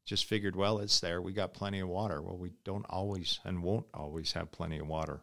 just 0.04 0.26
figured, 0.26 0.54
well, 0.54 0.78
it's 0.78 1.00
there. 1.00 1.20
We 1.20 1.32
got 1.32 1.52
plenty 1.52 1.80
of 1.80 1.88
water. 1.88 2.22
Well, 2.22 2.38
we 2.38 2.52
don't 2.62 2.86
always 2.88 3.40
and 3.44 3.64
won't 3.64 3.86
always 3.92 4.30
have 4.32 4.52
plenty 4.52 4.78
of 4.78 4.86
water. 4.86 5.22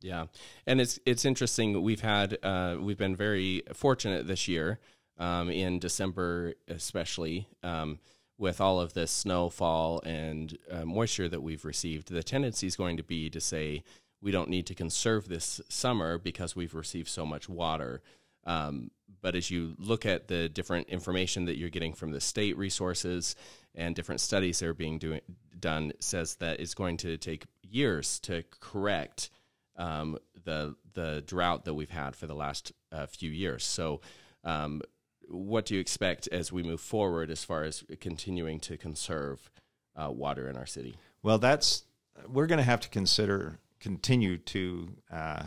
Yeah, 0.00 0.26
and 0.66 0.80
it's 0.80 0.98
it's 1.04 1.26
interesting. 1.26 1.82
We've 1.82 2.00
had 2.00 2.38
uh, 2.42 2.76
we've 2.80 2.96
been 2.96 3.16
very 3.16 3.62
fortunate 3.74 4.26
this 4.26 4.48
year 4.48 4.78
um, 5.18 5.50
in 5.50 5.78
December, 5.78 6.54
especially. 6.68 7.48
Um, 7.62 7.98
with 8.38 8.60
all 8.60 8.80
of 8.80 8.92
this 8.92 9.10
snowfall 9.10 10.00
and 10.04 10.58
uh, 10.70 10.84
moisture 10.84 11.28
that 11.28 11.42
we've 11.42 11.64
received, 11.64 12.08
the 12.08 12.22
tendency 12.22 12.66
is 12.66 12.76
going 12.76 12.96
to 12.96 13.02
be 13.02 13.30
to 13.30 13.40
say 13.40 13.82
we 14.20 14.30
don't 14.30 14.50
need 14.50 14.66
to 14.66 14.74
conserve 14.74 15.28
this 15.28 15.60
summer 15.68 16.18
because 16.18 16.56
we've 16.56 16.74
received 16.74 17.08
so 17.08 17.24
much 17.24 17.48
water. 17.48 18.02
Um, 18.44 18.90
but 19.22 19.34
as 19.34 19.50
you 19.50 19.74
look 19.78 20.06
at 20.06 20.28
the 20.28 20.48
different 20.48 20.88
information 20.88 21.46
that 21.46 21.56
you're 21.56 21.70
getting 21.70 21.94
from 21.94 22.12
the 22.12 22.20
state 22.20 22.56
resources 22.56 23.34
and 23.74 23.94
different 23.94 24.20
studies 24.20 24.58
that 24.58 24.68
are 24.68 24.74
being 24.74 24.98
doing, 24.98 25.20
done, 25.58 25.92
says 26.00 26.36
that 26.36 26.60
it's 26.60 26.74
going 26.74 26.96
to 26.98 27.16
take 27.16 27.44
years 27.62 28.18
to 28.20 28.44
correct 28.60 29.30
um, 29.76 30.18
the 30.44 30.74
the 30.94 31.22
drought 31.26 31.64
that 31.64 31.74
we've 31.74 31.90
had 31.90 32.16
for 32.16 32.26
the 32.26 32.34
last 32.34 32.72
uh, 32.92 33.06
few 33.06 33.30
years. 33.30 33.64
So 33.64 34.00
um, 34.44 34.80
what 35.28 35.66
do 35.66 35.74
you 35.74 35.80
expect 35.80 36.28
as 36.32 36.52
we 36.52 36.62
move 36.62 36.80
forward 36.80 37.30
as 37.30 37.44
far 37.44 37.64
as 37.64 37.84
continuing 38.00 38.60
to 38.60 38.76
conserve 38.76 39.50
uh, 39.96 40.10
water 40.10 40.48
in 40.48 40.56
our 40.56 40.66
city? 40.66 40.96
Well, 41.22 41.38
that's 41.38 41.84
we're 42.28 42.46
going 42.46 42.58
to 42.58 42.64
have 42.64 42.80
to 42.80 42.88
consider 42.88 43.58
continue 43.80 44.38
to 44.38 44.88
uh, 45.12 45.42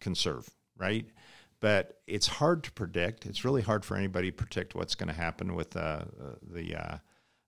conserve, 0.00 0.48
right? 0.76 1.06
But 1.60 2.00
it's 2.06 2.26
hard 2.26 2.62
to 2.64 2.72
predict. 2.72 3.26
It's 3.26 3.44
really 3.44 3.62
hard 3.62 3.84
for 3.84 3.96
anybody 3.96 4.30
to 4.30 4.36
predict 4.36 4.74
what's 4.74 4.94
going 4.94 5.08
to 5.08 5.14
happen 5.14 5.54
with 5.54 5.76
uh, 5.76 6.02
the 6.42 6.74
uh, 6.74 6.96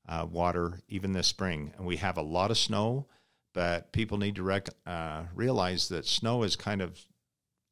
uh, 0.08 0.26
water 0.30 0.80
even 0.88 1.12
this 1.12 1.28
spring. 1.28 1.72
And 1.76 1.86
we 1.86 1.96
have 1.98 2.16
a 2.16 2.22
lot 2.22 2.50
of 2.50 2.58
snow, 2.58 3.06
but 3.54 3.92
people 3.92 4.18
need 4.18 4.36
to 4.36 4.42
rec- 4.42 4.68
uh, 4.86 5.24
realize 5.34 5.88
that 5.88 6.06
snow 6.06 6.42
is 6.42 6.56
kind 6.56 6.82
of 6.82 6.98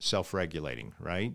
self-regulating, 0.00 0.94
right? 1.00 1.35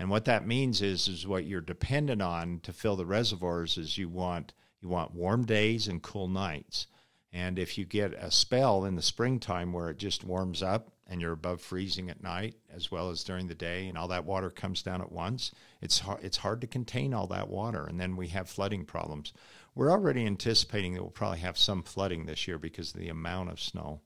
And 0.00 0.08
what 0.08 0.24
that 0.24 0.46
means 0.46 0.80
is 0.80 1.08
is 1.08 1.26
what 1.26 1.44
you're 1.44 1.60
dependent 1.60 2.22
on 2.22 2.60
to 2.60 2.72
fill 2.72 2.96
the 2.96 3.04
reservoirs 3.04 3.76
is 3.76 3.98
you 3.98 4.08
want 4.08 4.54
you 4.80 4.88
want 4.88 5.14
warm 5.14 5.44
days 5.44 5.88
and 5.88 6.00
cool 6.00 6.26
nights. 6.26 6.86
And 7.34 7.58
if 7.58 7.76
you 7.76 7.84
get 7.84 8.14
a 8.14 8.30
spell 8.30 8.86
in 8.86 8.96
the 8.96 9.02
springtime 9.02 9.74
where 9.74 9.90
it 9.90 9.98
just 9.98 10.24
warms 10.24 10.62
up 10.62 10.90
and 11.06 11.20
you're 11.20 11.32
above 11.32 11.60
freezing 11.60 12.08
at 12.08 12.22
night 12.22 12.54
as 12.74 12.90
well 12.90 13.10
as 13.10 13.22
during 13.24 13.46
the 13.46 13.54
day 13.54 13.88
and 13.88 13.98
all 13.98 14.08
that 14.08 14.24
water 14.24 14.48
comes 14.48 14.82
down 14.82 15.02
at 15.02 15.12
once, 15.12 15.52
it's 15.82 15.98
hard, 15.98 16.24
it's 16.24 16.38
hard 16.38 16.62
to 16.62 16.66
contain 16.66 17.12
all 17.12 17.26
that 17.26 17.50
water 17.50 17.84
and 17.84 18.00
then 18.00 18.16
we 18.16 18.28
have 18.28 18.48
flooding 18.48 18.86
problems. 18.86 19.34
We're 19.74 19.92
already 19.92 20.24
anticipating 20.24 20.94
that 20.94 21.02
we'll 21.02 21.10
probably 21.10 21.40
have 21.40 21.58
some 21.58 21.82
flooding 21.82 22.24
this 22.24 22.48
year 22.48 22.56
because 22.56 22.94
of 22.94 23.00
the 23.00 23.10
amount 23.10 23.50
of 23.50 23.60
snow. 23.60 24.00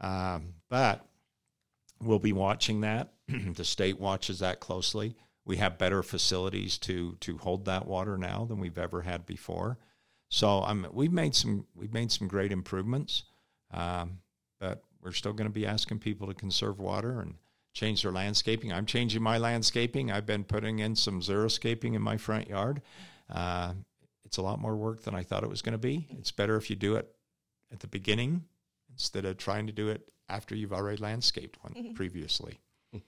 Um, 0.00 0.54
but 0.70 1.06
we'll 2.00 2.20
be 2.20 2.32
watching 2.32 2.80
that. 2.80 3.12
the 3.28 3.66
state 3.66 4.00
watches 4.00 4.38
that 4.38 4.60
closely. 4.60 5.14
We 5.46 5.56
have 5.56 5.78
better 5.78 6.02
facilities 6.02 6.76
to 6.78 7.16
to 7.20 7.38
hold 7.38 7.64
that 7.64 7.86
water 7.86 8.18
now 8.18 8.44
than 8.44 8.58
we've 8.58 8.78
ever 8.78 9.02
had 9.02 9.24
before. 9.24 9.78
So 10.28 10.62
um, 10.64 10.86
we've 10.92 11.12
made 11.12 11.34
some 11.34 11.66
we've 11.74 11.94
made 11.94 12.10
some 12.12 12.28
great 12.28 12.52
improvements, 12.52 13.22
um, 13.72 14.18
but 14.60 14.82
we're 15.00 15.12
still 15.12 15.32
going 15.32 15.48
to 15.48 15.54
be 15.54 15.66
asking 15.66 16.00
people 16.00 16.26
to 16.26 16.34
conserve 16.34 16.80
water 16.80 17.20
and 17.20 17.36
change 17.72 18.02
their 18.02 18.12
landscaping. 18.12 18.72
I'm 18.72 18.86
changing 18.86 19.22
my 19.22 19.38
landscaping. 19.38 20.10
I've 20.10 20.26
been 20.26 20.44
putting 20.44 20.80
in 20.80 20.96
some 20.96 21.20
xeriscaping 21.20 21.94
in 21.94 22.02
my 22.02 22.16
front 22.16 22.48
yard. 22.48 22.82
Uh, 23.30 23.74
it's 24.24 24.38
a 24.38 24.42
lot 24.42 24.58
more 24.58 24.74
work 24.76 25.02
than 25.02 25.14
I 25.14 25.22
thought 25.22 25.44
it 25.44 25.48
was 25.50 25.62
going 25.62 25.72
to 25.74 25.78
be. 25.78 26.08
It's 26.18 26.32
better 26.32 26.56
if 26.56 26.68
you 26.70 26.76
do 26.76 26.96
it 26.96 27.14
at 27.72 27.80
the 27.80 27.86
beginning 27.86 28.44
instead 28.90 29.24
of 29.24 29.36
trying 29.36 29.66
to 29.66 29.72
do 29.72 29.88
it 29.88 30.10
after 30.28 30.56
you've 30.56 30.72
already 30.72 31.00
landscaped 31.00 31.58
one 31.62 31.94
previously. 31.94 32.58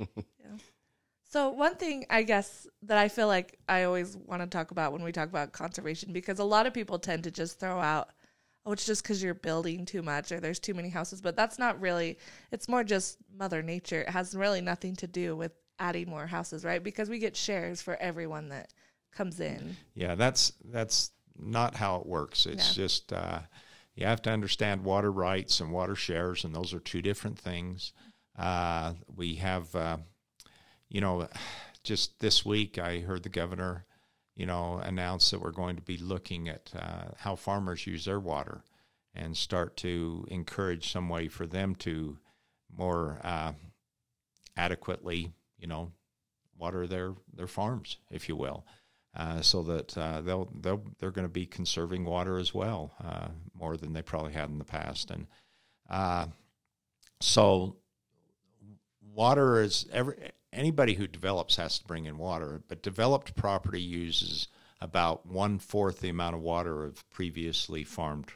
So 1.31 1.51
one 1.51 1.77
thing 1.77 2.07
I 2.11 2.23
guess 2.23 2.67
that 2.83 2.99
I 2.99 3.09
feel 3.09 3.27
like 3.27 3.59
I 3.69 3.85
always 3.85 4.17
want 4.17 4.43
to 4.43 4.49
talk 4.49 4.71
about 4.71 4.93
when 4.93 5.03
we 5.03 5.13
talk 5.13 5.29
about 5.29 5.53
conservation 5.53 6.13
because 6.13 6.39
a 6.39 6.45
lot 6.45 6.67
of 6.67 6.75
people 6.75 6.99
tend 6.99 7.25
to 7.25 7.31
just 7.31 7.61
throw 7.61 7.79
out 7.81 8.09
oh 8.67 8.73
it's 8.73 8.87
just 8.87 9.05
cuz 9.05 9.23
you're 9.23 9.35
building 9.35 9.85
too 9.87 10.03
much 10.03 10.33
or 10.33 10.41
there's 10.41 10.59
too 10.59 10.75
many 10.75 10.89
houses 10.89 11.21
but 11.21 11.37
that's 11.37 11.59
not 11.59 11.81
really 11.81 12.19
it's 12.51 12.69
more 12.69 12.83
just 12.83 13.19
mother 13.33 13.63
nature 13.63 14.01
it 14.01 14.09
has 14.09 14.35
really 14.35 14.61
nothing 14.61 14.97
to 14.97 15.07
do 15.07 15.37
with 15.37 15.53
adding 15.79 16.09
more 16.09 16.27
houses 16.27 16.65
right 16.65 16.83
because 16.83 17.09
we 17.09 17.19
get 17.19 17.37
shares 17.37 17.81
for 17.81 17.95
everyone 17.97 18.49
that 18.49 18.73
comes 19.19 19.41
in. 19.41 19.77
Yeah, 19.95 20.15
that's 20.15 20.53
that's 20.65 21.11
not 21.37 21.75
how 21.75 21.97
it 21.97 22.07
works. 22.07 22.47
It's 22.47 22.77
yeah. 22.77 22.85
just 22.85 23.13
uh, 23.13 23.41
you 23.95 24.07
have 24.07 24.23
to 24.23 24.31
understand 24.31 24.85
water 24.85 25.11
rights 25.11 25.61
and 25.61 25.73
water 25.73 25.97
shares 25.97 26.45
and 26.45 26.55
those 26.55 26.73
are 26.73 26.81
two 26.81 27.03
different 27.03 27.39
things. 27.39 27.93
Uh, 28.39 28.95
we 29.15 29.35
have 29.35 29.75
uh, 29.75 29.99
you 30.89 31.01
know, 31.01 31.29
just 31.83 32.21
this 32.21 32.45
week 32.45 32.79
I 32.79 33.01
heard 33.01 33.23
the 33.23 33.29
governor, 33.29 33.85
you 34.35 34.47
know, 34.47 34.81
announce 34.83 35.31
that 35.31 35.41
we're 35.41 35.51
going 35.51 35.77
to 35.77 35.83
be 35.83 35.97
looking 35.97 36.49
at 36.49 36.71
uh, 36.79 37.13
how 37.19 37.35
farmers 37.35 37.87
use 37.87 38.05
their 38.05 38.21
water 38.21 38.63
and 39.15 39.37
start 39.37 39.77
to 39.79 40.27
encourage 40.31 40.93
some 40.93 41.09
way 41.09 41.29
for 41.29 41.47
them 41.47 41.75
to 41.75 42.19
more 42.77 43.19
uh, 43.25 43.53
adequately, 44.57 45.33
you 45.59 45.67
know, 45.67 45.93
water 46.57 46.87
their, 46.87 47.15
their 47.35 47.47
farms, 47.47 47.97
if 48.11 48.29
you 48.29 48.37
will. 48.37 48.65
Uh, 49.17 49.41
so 49.41 49.63
that 49.63 49.97
uh, 49.99 50.21
they'll 50.21 50.49
they'll 50.61 50.85
they're 51.01 51.11
going 51.11 51.27
to 51.27 51.33
be 51.33 51.47
conserving 51.47 52.05
water 52.05 52.39
as 52.39 52.55
well, 52.55 52.93
uh, 53.03 53.27
more 53.59 53.77
than 53.77 53.93
they 53.93 54.03
probably 54.03 54.33
had 54.33 54.51
in 54.51 54.59
the 54.59 54.65
past, 54.65 55.11
and 55.11 55.27
uh, 55.89 56.27
so 57.21 57.77
water 59.13 59.61
is 59.61 59.87
every 59.93 60.15
anybody 60.53 60.95
who 60.95 61.07
develops 61.07 61.57
has 61.57 61.79
to 61.79 61.87
bring 61.87 62.07
in 62.07 62.19
water, 62.19 62.63
but 62.69 62.83
developed 62.83 63.35
property 63.35 63.83
uses 63.83 64.49
about 64.81 65.27
one 65.27 65.59
fourth 65.59 66.01
the 66.01 66.09
amount 66.09 66.37
of 66.37 66.41
water 66.41 66.85
of 66.85 67.09
previously 67.11 67.85
farmed 67.85 68.31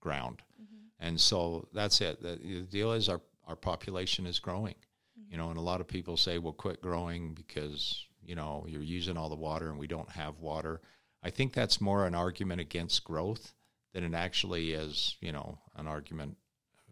ground, 0.00 0.42
mm-hmm. 0.60 1.06
and 1.06 1.20
so 1.20 1.66
that's 1.72 2.00
it. 2.00 2.22
The, 2.22 2.38
the, 2.42 2.60
deal 2.62 2.92
is 2.92 3.08
our 3.08 3.20
our 3.46 3.56
population 3.56 4.26
is 4.26 4.38
growing, 4.38 4.74
mm-hmm. 5.18 5.32
you 5.32 5.38
know, 5.38 5.50
and 5.50 5.58
a 5.58 5.62
lot 5.62 5.80
of 5.80 5.88
people 5.88 6.16
say, 6.16 6.38
"Well, 6.38 6.52
quit 6.52 6.80
growing 6.80 7.34
because 7.34 8.06
you 8.28 8.34
know 8.34 8.64
you're 8.68 8.82
using 8.82 9.16
all 9.16 9.30
the 9.30 9.34
water 9.34 9.70
and 9.70 9.78
we 9.78 9.88
don't 9.88 10.10
have 10.10 10.38
water 10.38 10.80
i 11.22 11.30
think 11.30 11.52
that's 11.52 11.80
more 11.80 12.06
an 12.06 12.14
argument 12.14 12.60
against 12.60 13.02
growth 13.02 13.54
than 13.94 14.04
it 14.04 14.14
actually 14.14 14.72
is 14.72 15.16
you 15.20 15.32
know 15.32 15.58
an 15.76 15.88
argument 15.88 16.36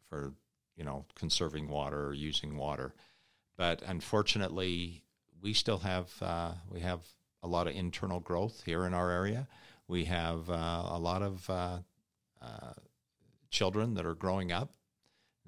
for 0.09 0.33
you 0.77 0.85
know 0.85 1.05
conserving 1.15 1.69
water 1.69 2.07
or 2.07 2.15
using 2.15 2.57
water 2.57 2.95
but 3.57 3.83
unfortunately 3.87 5.03
we 5.42 5.53
still 5.53 5.79
have 5.79 6.11
uh, 6.21 6.53
we 6.71 6.81
have 6.81 7.01
a 7.42 7.49
lot 7.49 7.66
of 7.66 7.75
internal 7.75 8.21
growth 8.21 8.62
here 8.64 8.85
in 8.85 8.95
our 8.95 9.11
area 9.11 9.47
we 9.88 10.05
have 10.05 10.49
uh, 10.51 10.83
a 10.88 10.99
lot 10.99 11.23
of 11.23 11.49
uh, 11.51 11.79
uh 12.42 12.73
children 13.51 13.95
that 13.95 14.05
are 14.05 14.14
growing 14.14 14.53
up 14.53 14.73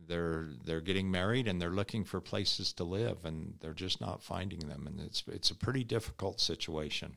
they're 0.06 0.46
they're 0.64 0.80
getting 0.80 1.10
married 1.10 1.48
and 1.48 1.60
they're 1.60 1.70
looking 1.70 2.04
for 2.04 2.20
places 2.20 2.72
to 2.74 2.84
live 2.84 3.24
and 3.24 3.54
they're 3.60 3.74
just 3.74 4.00
not 4.00 4.22
finding 4.22 4.60
them 4.60 4.86
and 4.86 5.00
it's 5.00 5.22
it's 5.28 5.50
a 5.50 5.54
pretty 5.54 5.84
difficult 5.84 6.40
situation. 6.40 7.16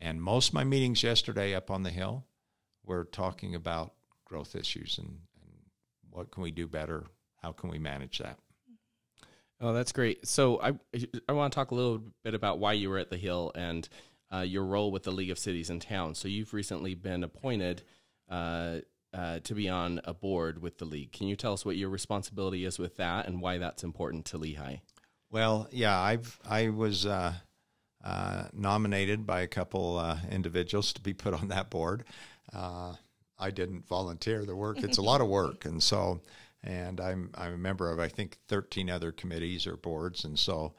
And 0.00 0.22
most 0.22 0.48
of 0.48 0.54
my 0.54 0.64
meetings 0.64 1.02
yesterday 1.02 1.54
up 1.54 1.70
on 1.70 1.82
the 1.82 1.90
hill 1.90 2.24
were 2.84 3.04
talking 3.04 3.54
about 3.54 3.94
growth 4.24 4.54
issues 4.54 4.98
and, 4.98 5.08
and 5.08 5.52
what 6.10 6.30
can 6.30 6.42
we 6.42 6.50
do 6.50 6.66
better? 6.66 7.04
How 7.42 7.52
can 7.52 7.70
we 7.70 7.78
manage 7.78 8.18
that? 8.18 8.38
Oh, 9.60 9.72
that's 9.72 9.92
great. 9.92 10.26
So 10.26 10.60
I 10.60 10.72
I 11.28 11.32
want 11.32 11.52
to 11.52 11.56
talk 11.56 11.70
a 11.70 11.74
little 11.74 12.02
bit 12.22 12.34
about 12.34 12.58
why 12.58 12.74
you 12.74 12.90
were 12.90 12.98
at 12.98 13.10
the 13.10 13.16
Hill 13.16 13.52
and 13.54 13.88
uh, 14.32 14.40
your 14.40 14.64
role 14.64 14.92
with 14.92 15.02
the 15.02 15.10
League 15.10 15.30
of 15.30 15.38
Cities 15.38 15.70
and 15.70 15.80
Towns. 15.80 16.18
So 16.18 16.28
you've 16.28 16.54
recently 16.54 16.94
been 16.94 17.24
appointed 17.24 17.82
uh, 18.28 18.78
uh, 19.12 19.40
to 19.40 19.54
be 19.54 19.68
on 19.68 20.00
a 20.04 20.14
board 20.14 20.60
with 20.60 20.78
the 20.78 20.84
league. 20.84 21.12
Can 21.12 21.26
you 21.28 21.36
tell 21.36 21.52
us 21.52 21.64
what 21.64 21.76
your 21.76 21.88
responsibility 21.88 22.64
is 22.64 22.78
with 22.78 22.96
that 22.96 23.26
and 23.26 23.40
why 23.40 23.58
that's 23.58 23.82
important 23.82 24.26
to 24.26 24.38
Lehi? 24.38 24.80
Well, 25.30 25.68
yeah, 25.70 25.98
I've 25.98 26.38
I 26.48 26.68
was 26.68 27.04
uh, 27.04 27.34
uh, 28.04 28.44
nominated 28.52 29.26
by 29.26 29.40
a 29.40 29.46
couple 29.48 29.98
uh, 29.98 30.18
individuals 30.30 30.92
to 30.92 31.00
be 31.00 31.14
put 31.14 31.34
on 31.34 31.48
that 31.48 31.70
board. 31.70 32.04
I 33.40 33.50
didn't 33.52 33.86
volunteer 33.86 34.44
the 34.44 34.56
work; 34.56 34.82
it's 34.82 34.98
a 34.98 35.02
lot 35.02 35.20
of 35.20 35.28
work, 35.28 35.64
and 35.64 35.80
so 35.80 36.20
and 36.62 37.00
I'm 37.00 37.30
I'm 37.34 37.54
a 37.54 37.58
member 37.58 37.90
of 37.90 37.98
I 37.98 38.08
think 38.08 38.38
13 38.48 38.90
other 38.90 39.12
committees 39.12 39.66
or 39.66 39.76
boards, 39.76 40.24
and 40.24 40.38
so, 40.38 40.74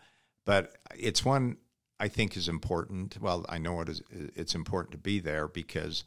but 0.45 0.77
it's 0.97 1.25
one 1.25 1.57
I 1.99 2.07
think 2.07 2.37
is 2.37 2.47
important. 2.47 3.17
Well, 3.19 3.45
I 3.49 3.57
know 3.57 3.81
it 3.81 3.89
is. 3.89 4.01
It's 4.11 4.55
important 4.55 4.91
to 4.93 4.97
be 4.97 5.19
there 5.19 5.47
because 5.47 6.03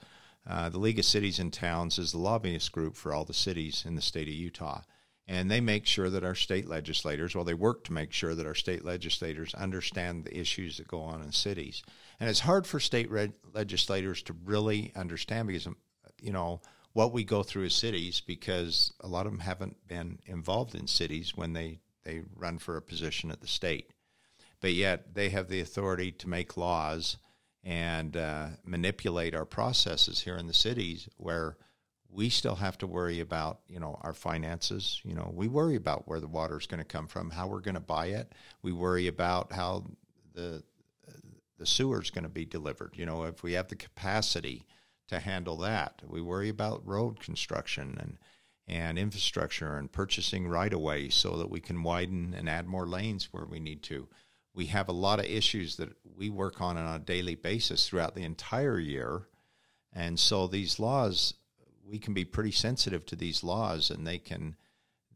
uh, 0.49 0.69
the 0.69 0.79
League 0.79 0.99
of 0.99 1.05
Cities 1.05 1.39
and 1.39 1.53
Towns 1.53 1.99
is 1.99 2.13
the 2.13 2.19
lobbyist 2.19 2.73
group 2.73 2.97
for 2.97 3.13
all 3.13 3.25
the 3.25 3.35
cities 3.35 3.85
in 3.87 3.95
the 3.95 4.03
state 4.03 4.29
of 4.29 4.35
Utah. 4.35 4.83
And 5.29 5.51
they 5.51 5.61
make 5.61 5.87
sure 5.87 6.11
that 6.11 6.25
our 6.25 6.35
state 6.35 6.69
legislators, 6.69 7.35
well, 7.35 7.45
they 7.45 7.55
work 7.55 7.85
to 7.85 7.93
make 7.93 8.13
sure 8.13 8.35
that 8.35 8.47
our 8.47 8.57
state 8.57 8.85
legislators 8.85 9.55
understand 9.55 10.25
the 10.25 10.37
issues 10.37 10.79
that 10.79 10.89
go 10.89 11.01
on 11.01 11.23
in 11.23 11.31
cities. 11.31 11.83
And 12.19 12.29
it's 12.29 12.41
hard 12.41 12.67
for 12.67 12.81
state 12.81 13.09
re- 13.09 13.33
legislators 13.55 14.21
to 14.23 14.35
really 14.45 14.93
understand 14.97 15.47
because, 15.47 15.69
you 16.21 16.33
know, 16.33 16.61
what 16.93 17.13
we 17.13 17.25
go 17.25 17.43
through 17.43 17.65
as 17.65 17.75
cities 17.75 18.21
because 18.21 18.93
a 19.01 19.09
lot 19.09 19.27
of 19.27 19.33
them 19.33 19.41
haven't 19.41 19.77
been 19.89 20.19
involved 20.27 20.75
in 20.75 20.87
cities 20.87 21.37
when 21.37 21.53
they, 21.53 21.81
they 22.05 22.23
run 22.37 22.59
for 22.59 22.77
a 22.77 22.83
position 22.83 23.31
at 23.31 23.41
the 23.41 23.47
state. 23.47 23.91
But 24.61 24.75
yet 24.75 25.15
they 25.15 25.31
have 25.31 25.49
the 25.49 25.61
authority 25.61 26.13
to 26.13 26.29
make 26.29 26.57
laws 26.57 27.17
and 27.65 28.17
uh, 28.17 28.49
manipulate 28.65 29.35
our 29.35 29.45
processes 29.45 30.21
here 30.21 30.37
in 30.37 30.47
the 30.47 30.55
cities 30.55 31.09
where 31.17 31.57
we 32.13 32.29
still 32.29 32.57
have 32.57 32.77
to 32.79 32.87
worry 32.87 33.21
about 33.21 33.61
you 33.69 33.81
know 33.81 33.99
our 34.03 34.13
finances. 34.13 35.01
You 35.05 35.15
know 35.15 35.33
we 35.35 35.49
worry 35.49 35.77
about 35.77 36.07
where 36.07 36.21
the 36.21 36.29
water 36.29 36.59
is 36.59 36.67
going 36.67 36.79
to 36.79 36.85
come 36.85 37.07
from 37.07 37.31
how 37.31 37.47
we're 37.47 37.61
going 37.61 37.75
to 37.75 37.81
buy 37.81 38.07
it. 38.07 38.33
We 38.63 38.73
worry 38.73 39.07
about 39.07 39.53
how 39.53 39.87
the 40.35 40.63
the 41.59 41.67
sewer 41.67 42.03
is 42.03 42.11
going 42.11 42.25
to 42.25 42.29
be 42.29 42.45
delivered. 42.45 42.93
You 42.95 43.07
know 43.07 43.25
if 43.25 43.43
we 43.43 43.53
have 43.55 43.69
the 43.69 43.77
capacity 43.77 44.67
to 45.09 45.19
handle 45.19 45.57
that 45.57 46.03
we 46.07 46.21
worry 46.21 46.49
about 46.49 46.87
road 46.87 47.21
construction 47.21 47.97
and 48.01 48.19
and 48.69 48.99
infrastructure 48.99 49.77
and 49.77 49.91
purchasing 49.91 50.47
right 50.47 50.73
away 50.73 51.09
so 51.09 51.37
that 51.37 51.51
we 51.51 51.61
can 51.61 51.83
widen 51.83 52.33
and 52.33 52.49
add 52.49 52.67
more 52.67 52.87
lanes 52.87 53.29
where 53.33 53.45
we 53.45 53.59
need 53.59 53.83
to 53.83 54.09
we 54.55 54.67
have 54.67 54.89
a 54.89 54.93
lot 54.93 55.19
of 55.19 55.25
issues 55.27 55.77
that 55.77 55.91
we 56.17 56.29
work 56.29 56.61
on 56.61 56.77
on 56.77 56.95
a 56.95 56.99
daily 56.99 57.35
basis 57.35 57.89
throughout 57.89 58.15
the 58.15 58.25
entire 58.25 58.79
year. 58.79 59.29
And 59.93 60.19
so 60.19 60.47
these 60.47 60.79
laws, 60.79 61.35
we 61.85 61.99
can 61.99 62.15
be 62.15 62.25
pretty 62.25 62.53
sensitive 62.53 63.07
to 63.07 63.17
these 63.17 63.43
laws 63.43 63.91
and 63.91 64.07
they 64.07 64.19
can, 64.19 64.57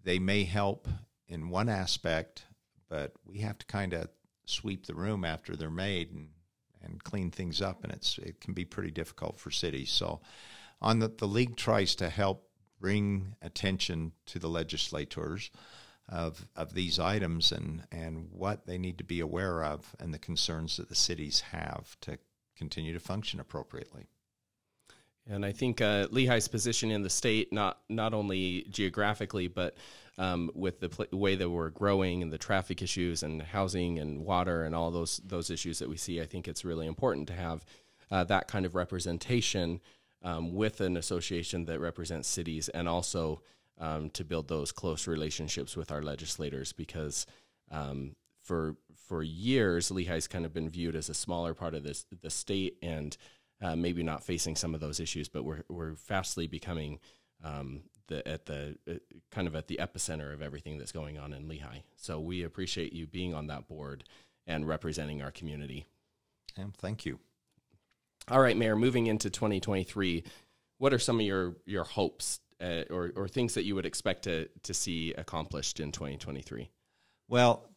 they 0.02 0.18
may 0.18 0.44
help 0.44 0.88
in 1.28 1.50
one 1.50 1.68
aspect, 1.68 2.44
but 2.88 3.12
we 3.24 3.38
have 3.38 3.58
to 3.58 3.66
kind 3.66 3.92
of 3.92 4.08
sweep 4.46 4.86
the 4.86 4.94
room 4.94 5.24
after 5.24 5.56
they're 5.56 5.70
made 5.70 6.12
and, 6.12 6.28
and 6.86 7.02
clean 7.02 7.30
things 7.30 7.60
up. 7.60 7.84
And 7.84 7.92
it's, 7.92 8.18
it 8.18 8.40
can 8.40 8.54
be 8.54 8.64
pretty 8.64 8.90
difficult 8.90 9.38
for 9.38 9.50
cities. 9.50 9.90
So 9.90 10.20
on 10.80 10.98
the, 10.98 11.08
the 11.08 11.26
league 11.26 11.56
tries 11.56 11.94
to 11.96 12.08
help 12.08 12.48
bring 12.80 13.34
attention 13.42 14.12
to 14.26 14.38
the 14.38 14.48
legislators 14.48 15.50
of 16.08 16.46
of 16.54 16.74
these 16.74 16.98
items 16.98 17.50
and 17.50 17.84
and 17.90 18.28
what 18.30 18.66
they 18.66 18.78
need 18.78 18.98
to 18.98 19.04
be 19.04 19.20
aware 19.20 19.64
of 19.64 19.96
and 19.98 20.14
the 20.14 20.18
concerns 20.18 20.76
that 20.76 20.88
the 20.88 20.94
cities 20.94 21.40
have 21.40 21.98
to 22.00 22.18
continue 22.56 22.92
to 22.92 23.00
function 23.00 23.40
appropriately. 23.40 24.06
And 25.28 25.44
I 25.44 25.52
think 25.52 25.80
uh, 25.80 26.06
Lehi's 26.08 26.46
position 26.46 26.90
in 26.90 27.02
the 27.02 27.10
state, 27.10 27.52
not 27.52 27.78
not 27.88 28.14
only 28.14 28.66
geographically, 28.70 29.48
but 29.48 29.76
um, 30.18 30.50
with 30.54 30.80
the 30.80 30.88
pl- 30.88 31.06
way 31.12 31.34
that 31.34 31.50
we're 31.50 31.70
growing 31.70 32.22
and 32.22 32.32
the 32.32 32.38
traffic 32.38 32.80
issues 32.80 33.22
and 33.22 33.42
housing 33.42 33.98
and 33.98 34.24
water 34.24 34.64
and 34.64 34.74
all 34.74 34.90
those 34.90 35.20
those 35.24 35.50
issues 35.50 35.78
that 35.80 35.88
we 35.88 35.96
see, 35.96 36.20
I 36.20 36.26
think 36.26 36.46
it's 36.46 36.64
really 36.64 36.86
important 36.86 37.26
to 37.28 37.34
have 37.34 37.64
uh, 38.10 38.24
that 38.24 38.46
kind 38.46 38.64
of 38.64 38.74
representation 38.74 39.80
um, 40.22 40.54
with 40.54 40.80
an 40.80 40.96
association 40.96 41.64
that 41.66 41.80
represents 41.80 42.28
cities 42.28 42.68
and 42.68 42.88
also 42.88 43.42
um, 43.78 44.10
to 44.10 44.24
build 44.24 44.48
those 44.48 44.72
close 44.72 45.06
relationships 45.06 45.76
with 45.76 45.90
our 45.90 46.02
legislators 46.02 46.72
because 46.72 47.26
um, 47.70 48.14
for 48.42 48.76
for 49.08 49.22
years 49.22 49.90
Lehi's 49.90 50.28
kind 50.28 50.46
of 50.46 50.54
been 50.54 50.70
viewed 50.70 50.96
as 50.96 51.08
a 51.08 51.14
smaller 51.14 51.52
part 51.52 51.74
of 51.74 51.82
this 51.82 52.06
the 52.22 52.30
state 52.30 52.76
and 52.80 53.16
uh, 53.62 53.76
maybe 53.76 54.02
not 54.02 54.24
facing 54.24 54.56
some 54.56 54.74
of 54.74 54.80
those 54.80 55.00
issues, 55.00 55.28
but 55.28 55.44
we're 55.44 55.62
we're 55.68 55.94
fastly 55.94 56.46
becoming 56.46 56.98
um, 57.44 57.82
the 58.08 58.26
at 58.26 58.46
the 58.46 58.76
uh, 58.88 58.94
kind 59.30 59.46
of 59.46 59.56
at 59.56 59.68
the 59.68 59.78
epicenter 59.80 60.32
of 60.32 60.42
everything 60.42 60.78
that's 60.78 60.92
going 60.92 61.18
on 61.18 61.32
in 61.32 61.48
Lehi. 61.48 61.82
So 61.96 62.20
we 62.20 62.42
appreciate 62.42 62.92
you 62.92 63.06
being 63.06 63.34
on 63.34 63.46
that 63.48 63.68
board 63.68 64.04
and 64.46 64.66
representing 64.66 65.22
our 65.22 65.30
community. 65.30 65.86
And 66.56 66.74
thank 66.76 67.04
you. 67.04 67.18
All 68.28 68.40
right, 68.40 68.56
Mayor. 68.56 68.76
Moving 68.76 69.06
into 69.06 69.30
2023, 69.30 70.24
what 70.78 70.92
are 70.92 70.98
some 70.98 71.20
of 71.20 71.26
your 71.26 71.56
your 71.64 71.84
hopes 71.84 72.40
uh, 72.60 72.82
or, 72.90 73.12
or 73.16 73.28
things 73.28 73.54
that 73.54 73.64
you 73.64 73.74
would 73.74 73.86
expect 73.86 74.24
to, 74.24 74.48
to 74.62 74.74
see 74.74 75.12
accomplished 75.14 75.80
in 75.80 75.92
2023? 75.92 76.70
Well, 77.28 77.68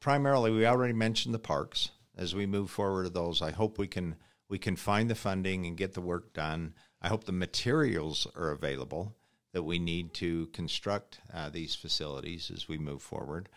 primarily, 0.00 0.50
we 0.50 0.66
already 0.66 0.94
mentioned 0.94 1.34
the 1.34 1.38
parks. 1.38 1.90
As 2.16 2.34
we 2.34 2.44
move 2.44 2.70
forward 2.70 3.04
to 3.04 3.10
those, 3.10 3.40
I 3.40 3.52
hope 3.52 3.78
we 3.78 3.86
can 3.86 4.16
we 4.52 4.58
can 4.58 4.76
find 4.76 5.08
the 5.08 5.14
funding 5.14 5.64
and 5.64 5.78
get 5.78 5.94
the 5.94 6.00
work 6.02 6.34
done. 6.34 6.74
I 7.00 7.08
hope 7.08 7.24
the 7.24 7.32
materials 7.32 8.26
are 8.36 8.50
available 8.50 9.16
that 9.54 9.62
we 9.62 9.78
need 9.78 10.12
to 10.12 10.48
construct 10.48 11.20
uh, 11.32 11.48
these 11.48 11.74
facilities 11.74 12.50
as 12.54 12.68
we 12.68 12.76
move 12.76 13.00
forward. 13.00 13.48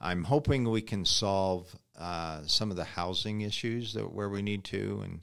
I'm 0.00 0.24
hoping 0.24 0.64
we 0.64 0.80
can 0.80 1.04
solve 1.04 1.76
uh, 1.98 2.40
some 2.46 2.70
of 2.70 2.78
the 2.78 2.84
housing 2.84 3.42
issues 3.42 3.92
that 3.92 4.10
where 4.10 4.30
we 4.30 4.40
need 4.40 4.64
to, 4.64 5.02
and 5.04 5.20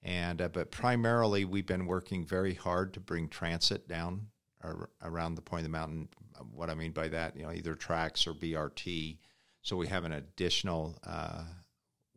and 0.00 0.40
uh, 0.40 0.46
but 0.46 0.70
primarily, 0.70 1.44
we've 1.44 1.66
been 1.66 1.86
working 1.86 2.24
very 2.24 2.54
hard 2.54 2.94
to 2.94 3.00
bring 3.00 3.28
transit 3.28 3.88
down 3.88 4.28
ar- 4.62 4.90
around 5.02 5.34
the 5.34 5.42
point 5.42 5.62
of 5.62 5.72
the 5.72 5.76
mountain. 5.76 6.08
What 6.52 6.70
I 6.70 6.76
mean 6.76 6.92
by 6.92 7.08
that, 7.08 7.36
you 7.36 7.42
know, 7.42 7.50
either 7.50 7.74
tracks 7.74 8.28
or 8.28 8.32
BRT. 8.32 9.18
So 9.62 9.76
we 9.76 9.88
have 9.88 10.04
an 10.04 10.12
additional 10.12 11.00
uh, 11.04 11.42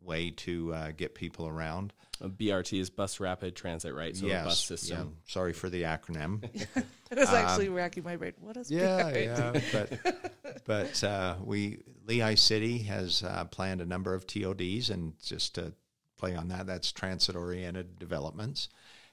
way 0.04 0.30
to 0.30 0.72
uh, 0.74 0.90
get 0.96 1.14
people 1.14 1.46
around. 1.46 1.92
A 2.20 2.28
BRT 2.28 2.78
is 2.78 2.90
Bus 2.90 3.18
Rapid 3.20 3.56
Transit, 3.56 3.94
right? 3.94 4.16
So 4.16 4.26
a 4.26 4.44
bus 4.44 4.60
system. 4.64 4.98
Yeah. 4.98 5.32
Sorry 5.32 5.52
for 5.52 5.68
the 5.68 5.82
acronym. 5.82 6.42
It 7.10 7.18
was 7.18 7.28
actually 7.28 7.68
racking 7.68 8.04
my 8.04 8.16
brain. 8.16 8.32
What 8.40 8.56
is 8.56 8.70
Yeah, 8.70 9.02
BRT? 9.12 9.24
yeah, 9.24 9.60
but 9.70 10.32
but 10.64 11.04
uh, 11.04 11.36
we 11.44 11.82
Lehi 12.06 12.38
City 12.38 12.78
has 12.84 13.22
uh, 13.22 13.44
planned 13.44 13.82
a 13.82 13.84
number 13.84 14.14
of 14.14 14.26
TODs, 14.26 14.88
and 14.88 15.12
just 15.22 15.56
to 15.56 15.74
play 16.16 16.34
on 16.34 16.48
that, 16.48 16.66
that's 16.66 16.90
transit 16.90 17.36
oriented 17.36 17.98
developments, 17.98 18.70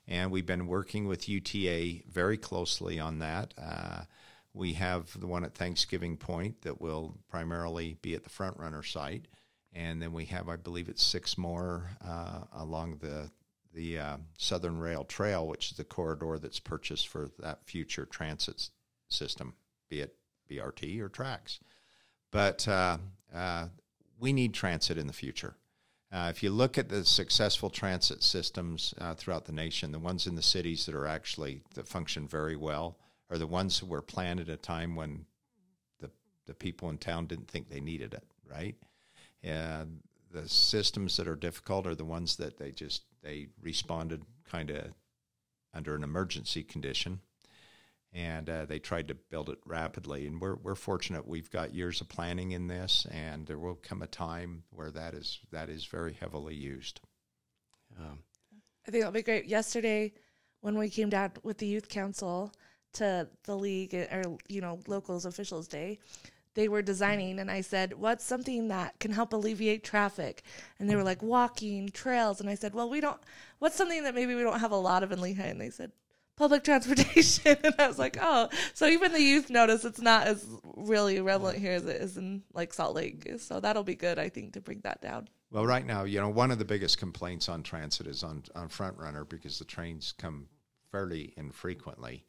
and 0.07 0.31
we've 0.31 0.45
been 0.45 0.67
working 0.67 1.09
with 1.09 1.27
UTA 1.27 2.03
very 2.09 2.37
closely 2.37 3.01
on 3.01 3.19
that. 3.19 3.53
Uh, 3.61 4.03
we 4.53 4.73
have 4.73 5.19
the 5.19 5.27
one 5.27 5.43
at 5.43 5.53
Thanksgiving 5.55 6.15
Point 6.15 6.61
that 6.61 6.79
will 6.79 7.17
primarily 7.27 7.97
be 8.01 8.15
at 8.15 8.23
the 8.23 8.29
front 8.29 8.57
runner 8.57 8.81
site, 8.81 9.27
and 9.73 10.01
then 10.01 10.13
we 10.13 10.25
have, 10.25 10.49
I 10.49 10.55
believe, 10.55 10.89
it's 10.89 11.03
six 11.03 11.37
more 11.37 11.91
uh, 12.05 12.41
along 12.53 12.97
the 13.01 13.31
the 13.73 13.99
uh, 13.99 14.17
Southern 14.37 14.79
Rail 14.79 15.03
Trail, 15.03 15.45
which 15.47 15.71
is 15.71 15.77
the 15.77 15.83
corridor 15.83 16.39
that's 16.39 16.59
purchased 16.59 17.07
for 17.07 17.29
that 17.37 17.63
future 17.65 18.05
transit 18.05 18.69
system, 19.09 19.53
be 19.89 20.01
it 20.01 20.15
BRT 20.49 20.99
or 20.99 21.09
tracks. 21.09 21.59
But 22.31 22.67
uh, 22.67 22.97
uh, 23.33 23.67
we 24.19 24.33
need 24.33 24.53
transit 24.53 24.97
in 24.97 25.07
the 25.07 25.13
future. 25.13 25.55
Uh, 26.11 26.27
if 26.31 26.41
you 26.41 26.49
look 26.49 26.77
at 26.77 26.89
the 26.89 27.05
successful 27.05 27.69
transit 27.69 28.23
systems 28.23 28.95
uh, 28.99 29.13
throughout 29.13 29.45
the 29.45 29.51
nation, 29.51 29.91
the 29.91 29.99
ones 29.99 30.25
in 30.25 30.35
the 30.35 30.41
cities 30.41 30.85
that 30.87 30.95
are 30.95 31.05
actually 31.05 31.61
that 31.75 31.87
function 31.87 32.27
very 32.27 32.55
well 32.55 32.97
are 33.29 33.37
the 33.37 33.45
ones 33.45 33.79
that 33.79 33.85
were 33.85 34.01
planned 34.01 34.39
at 34.39 34.49
a 34.49 34.57
time 34.57 34.95
when 34.95 35.25
the 35.99 36.09
the 36.47 36.55
people 36.55 36.89
in 36.89 36.97
town 36.97 37.27
didn't 37.27 37.47
think 37.47 37.69
they 37.69 37.79
needed 37.79 38.15
it, 38.15 38.23
right? 38.49 38.75
And 39.43 40.01
the 40.31 40.47
systems 40.47 41.17
that 41.17 41.27
are 41.27 41.35
difficult 41.35 41.87
are 41.87 41.95
the 41.95 42.05
ones 42.05 42.35
that 42.37 42.57
they 42.57 42.71
just 42.71 43.03
they 43.21 43.47
responded 43.61 44.23
kind 44.49 44.69
of 44.69 44.87
under 45.73 45.95
an 45.95 46.03
emergency 46.03 46.63
condition. 46.63 47.19
And 48.11 48.49
uh, 48.49 48.65
they 48.65 48.79
tried 48.79 49.07
to 49.09 49.13
build 49.13 49.49
it 49.49 49.59
rapidly. 49.65 50.25
And 50.25 50.41
we're, 50.41 50.55
we're 50.55 50.73
fortunate 50.73 51.27
we've 51.27 51.51
got 51.51 51.75
years 51.75 52.01
of 52.01 52.09
planning 52.09 52.51
in 52.51 52.67
this 52.67 53.05
and 53.11 53.45
there 53.45 53.59
will 53.59 53.75
come 53.75 54.01
a 54.01 54.07
time 54.07 54.63
where 54.71 54.89
that 54.91 55.13
is 55.13 55.39
that 55.51 55.69
is 55.69 55.85
very 55.85 56.13
heavily 56.13 56.55
used. 56.55 57.01
Um, 57.99 58.19
I 58.87 58.91
think 58.91 59.03
that'll 59.03 59.13
be 59.13 59.21
great. 59.21 59.45
Yesterday, 59.45 60.13
when 60.61 60.77
we 60.77 60.89
came 60.89 61.09
down 61.09 61.31
with 61.43 61.57
the 61.57 61.67
youth 61.67 61.89
council 61.89 62.51
to 62.93 63.27
the 63.43 63.55
league 63.55 63.93
or 63.93 64.23
you 64.47 64.61
know 64.61 64.79
locals 64.87 65.25
officials 65.25 65.67
day, 65.67 65.99
they 66.59 66.67
were 66.67 66.81
designing, 66.81 67.39
and 67.39 67.49
I 67.49 67.61
said, 67.61 67.93
"What's 67.93 68.25
something 68.25 68.67
that 68.67 68.99
can 68.99 69.11
help 69.11 69.31
alleviate 69.31 69.81
traffic?" 69.81 70.43
And 70.77 70.89
they 70.89 70.95
were 70.97 71.03
like, 71.03 71.23
"Walking 71.23 71.87
trails." 71.89 72.41
And 72.41 72.49
I 72.49 72.55
said, 72.55 72.73
"Well, 72.73 72.89
we 72.89 72.99
don't. 72.99 73.19
What's 73.59 73.77
something 73.77 74.03
that 74.03 74.13
maybe 74.13 74.35
we 74.35 74.41
don't 74.43 74.59
have 74.59 74.73
a 74.73 74.75
lot 74.75 75.01
of 75.01 75.13
in 75.13 75.19
Lehi?" 75.19 75.39
And 75.39 75.61
they 75.61 75.69
said, 75.69 75.93
"Public 76.35 76.63
transportation." 76.69 77.55
and 77.63 77.75
I 77.79 77.87
was 77.87 77.97
like, 77.97 78.17
"Oh, 78.21 78.49
so 78.73 78.87
even 78.87 79.13
the 79.13 79.21
youth 79.21 79.49
notice 79.49 79.85
it's 79.85 80.01
not 80.01 80.27
as 80.27 80.45
really 80.75 81.21
relevant 81.21 81.59
here 81.59 81.71
as 81.71 81.85
it 81.85 82.01
is 82.01 82.17
in 82.17 82.43
like 82.53 82.73
Salt 82.73 82.93
Lake." 82.93 83.31
So 83.39 83.61
that'll 83.61 83.83
be 83.83 83.95
good, 83.95 84.19
I 84.19 84.27
think, 84.27 84.51
to 84.53 84.61
bring 84.61 84.81
that 84.81 85.01
down. 85.01 85.29
well 85.51 85.65
right 85.65 85.85
now 85.85 86.03
you 86.03 86.19
know 86.19 86.29
one 86.29 86.51
of 86.51 86.59
the 86.59 86.65
biggest 86.65 86.97
complaints 86.97 87.47
on 87.49 87.63
transit 87.63 88.05
is 88.05 88.21
on, 88.23 88.43
on 88.53 88.67
front 88.67 88.97
runner 88.97 89.23
because 89.23 89.57
the 89.59 89.65
trains 89.65 90.13
come 90.17 90.47
fairly 90.91 91.33
infrequently 91.37 92.25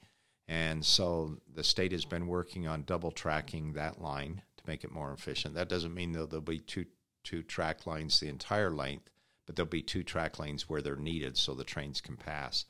and 0.51 0.85
so 0.85 1.37
the 1.55 1.63
state 1.63 1.93
has 1.93 2.05
been 2.05 2.27
working 2.27 2.67
on 2.67 2.83
double 2.83 3.13
tracking 3.13 3.73
that 3.75 4.03
line 4.03 4.43
to 4.57 4.65
make 4.67 4.83
it 4.83 4.91
more 4.91 5.13
efficient. 5.13 5.55
That 5.55 5.69
doesn't 5.69 5.95
mean 5.95 6.11
that 6.13 6.29
there'll 6.29 6.43
be 6.43 6.59
two 6.59 6.87
two 7.23 7.43
track 7.45 7.87
lines 7.87 8.19
the 8.19 8.29
entire 8.29 8.71
length 8.71 9.11
but 9.47 9.55
there'll 9.55 9.69
be 9.69 9.83
two 9.83 10.03
track 10.03 10.39
lanes 10.39 10.69
where 10.69 10.81
they're 10.83 10.97
needed 10.97 11.37
so 11.37 11.55
the 11.55 11.65
trains 11.65 12.01
can 12.01 12.17
pass. 12.17 12.65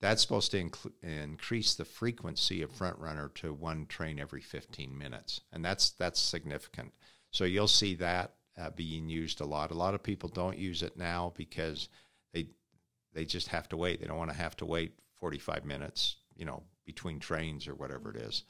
That's 0.00 0.22
supposed 0.22 0.50
to 0.52 0.64
inclu- 0.64 0.92
increase 1.02 1.74
the 1.74 1.84
frequency 1.84 2.62
of 2.62 2.72
front 2.72 2.98
runner 2.98 3.30
to 3.36 3.52
one 3.52 3.86
train 3.86 4.18
every 4.18 4.40
15 4.40 4.96
minutes 4.98 5.42
and 5.52 5.64
that's 5.64 5.90
that's 5.90 6.20
significant. 6.20 6.92
So 7.30 7.44
you'll 7.44 7.68
see 7.68 7.94
that 7.96 8.34
uh, 8.58 8.70
being 8.70 9.08
used 9.08 9.40
a 9.40 9.46
lot. 9.46 9.70
A 9.70 9.74
lot 9.74 9.94
of 9.94 10.02
people 10.02 10.28
don't 10.28 10.58
use 10.58 10.82
it 10.82 10.96
now 10.96 11.32
because 11.36 11.88
they 12.34 12.48
they 13.12 13.24
just 13.24 13.46
have 13.48 13.68
to 13.68 13.76
wait. 13.76 14.00
They 14.00 14.08
don't 14.08 14.18
want 14.18 14.30
to 14.30 14.36
have 14.36 14.56
to 14.56 14.66
wait 14.66 14.94
45 15.20 15.64
minutes 15.64 16.16
you 16.36 16.44
know 16.44 16.62
between 16.84 17.18
trains 17.20 17.66
or 17.68 17.74
whatever 17.74 18.10
it 18.10 18.16
is 18.16 18.44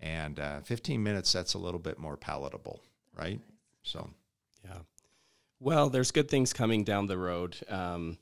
and 0.00 0.38
uh, 0.40 0.60
15 0.60 1.02
minutes 1.02 1.32
that's 1.32 1.54
a 1.54 1.58
little 1.58 1.80
bit 1.80 1.98
more 1.98 2.16
palatable 2.16 2.82
right 3.16 3.40
so 3.82 4.10
Yeah. 4.64 4.78
Well, 5.58 5.90
there's 5.90 6.10
good 6.10 6.28
things 6.30 6.52
coming 6.52 6.84
down 6.84 7.06
the 7.06 7.18
road 7.18 7.56
um, 7.68 8.16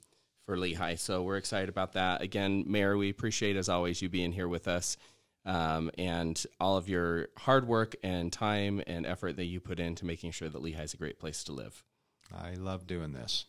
for 0.45 0.57
Lehi, 0.57 0.99
so 0.99 1.23
we're 1.23 1.37
excited 1.37 1.69
about 1.69 1.93
that. 1.93 2.21
Again, 2.21 2.65
Mayor, 2.67 2.97
we 2.97 3.11
appreciate 3.11 3.57
as 3.57 3.69
always 3.69 4.03
you 4.03 4.09
being 4.09 4.33
here 4.33 4.49
with 4.49 4.67
us 4.67 4.97
um, 5.45 5.91
and 5.97 6.45
all 6.59 6.77
of 6.77 6.89
your 6.89 7.29
hard 7.39 7.67
work 7.69 7.95
and 8.03 8.33
time 8.33 8.83
and 8.87 9.07
effort 9.07 9.37
that 9.37 9.45
you 9.45 9.61
put 9.61 9.79
into 9.79 10.05
making 10.05 10.33
sure 10.33 10.49
that 10.49 10.63
Lehi 10.63 10.83
is 10.83 10.95
a 10.95 10.97
great 10.97 11.19
place 11.21 11.45
to 11.45 11.53
live. 11.53 11.85
i 12.35 12.55
love 12.55 12.87
doing 12.87 13.13
this 13.13 13.47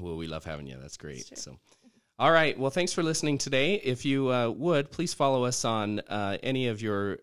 Well, 0.00 0.16
we 0.16 0.26
love 0.26 0.44
having 0.44 0.66
you. 0.66 0.76
That's 0.80 0.96
great. 0.96 1.38
So, 1.38 1.58
all 2.18 2.30
right. 2.30 2.58
Well, 2.58 2.70
thanks 2.70 2.92
for 2.92 3.02
listening 3.02 3.38
today. 3.38 3.74
If 3.74 4.04
you 4.04 4.32
uh, 4.32 4.48
would, 4.48 4.90
please 4.90 5.12
follow 5.12 5.44
us 5.44 5.64
on 5.64 6.00
uh, 6.00 6.38
any 6.42 6.68
of 6.68 6.80
your 6.80 7.18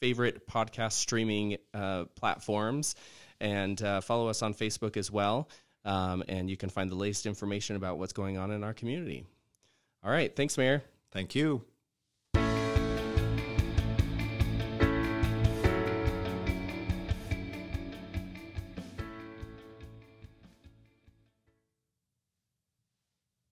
favorite 0.00 0.46
podcast 0.46 0.92
streaming 0.92 1.56
uh, 1.74 2.04
platforms 2.14 2.94
and 3.40 3.80
uh, 3.82 4.00
follow 4.00 4.28
us 4.28 4.42
on 4.42 4.54
Facebook 4.54 4.96
as 4.96 5.10
well. 5.10 5.48
Um, 5.84 6.22
and 6.28 6.48
you 6.48 6.56
can 6.56 6.68
find 6.68 6.90
the 6.90 6.94
latest 6.94 7.26
information 7.26 7.76
about 7.76 7.98
what's 7.98 8.12
going 8.12 8.36
on 8.36 8.50
in 8.50 8.62
our 8.62 8.74
community. 8.74 9.24
All 10.04 10.10
right. 10.10 10.34
Thanks, 10.34 10.56
Mayor. 10.56 10.82
thank 11.10 11.34
you 11.34 11.64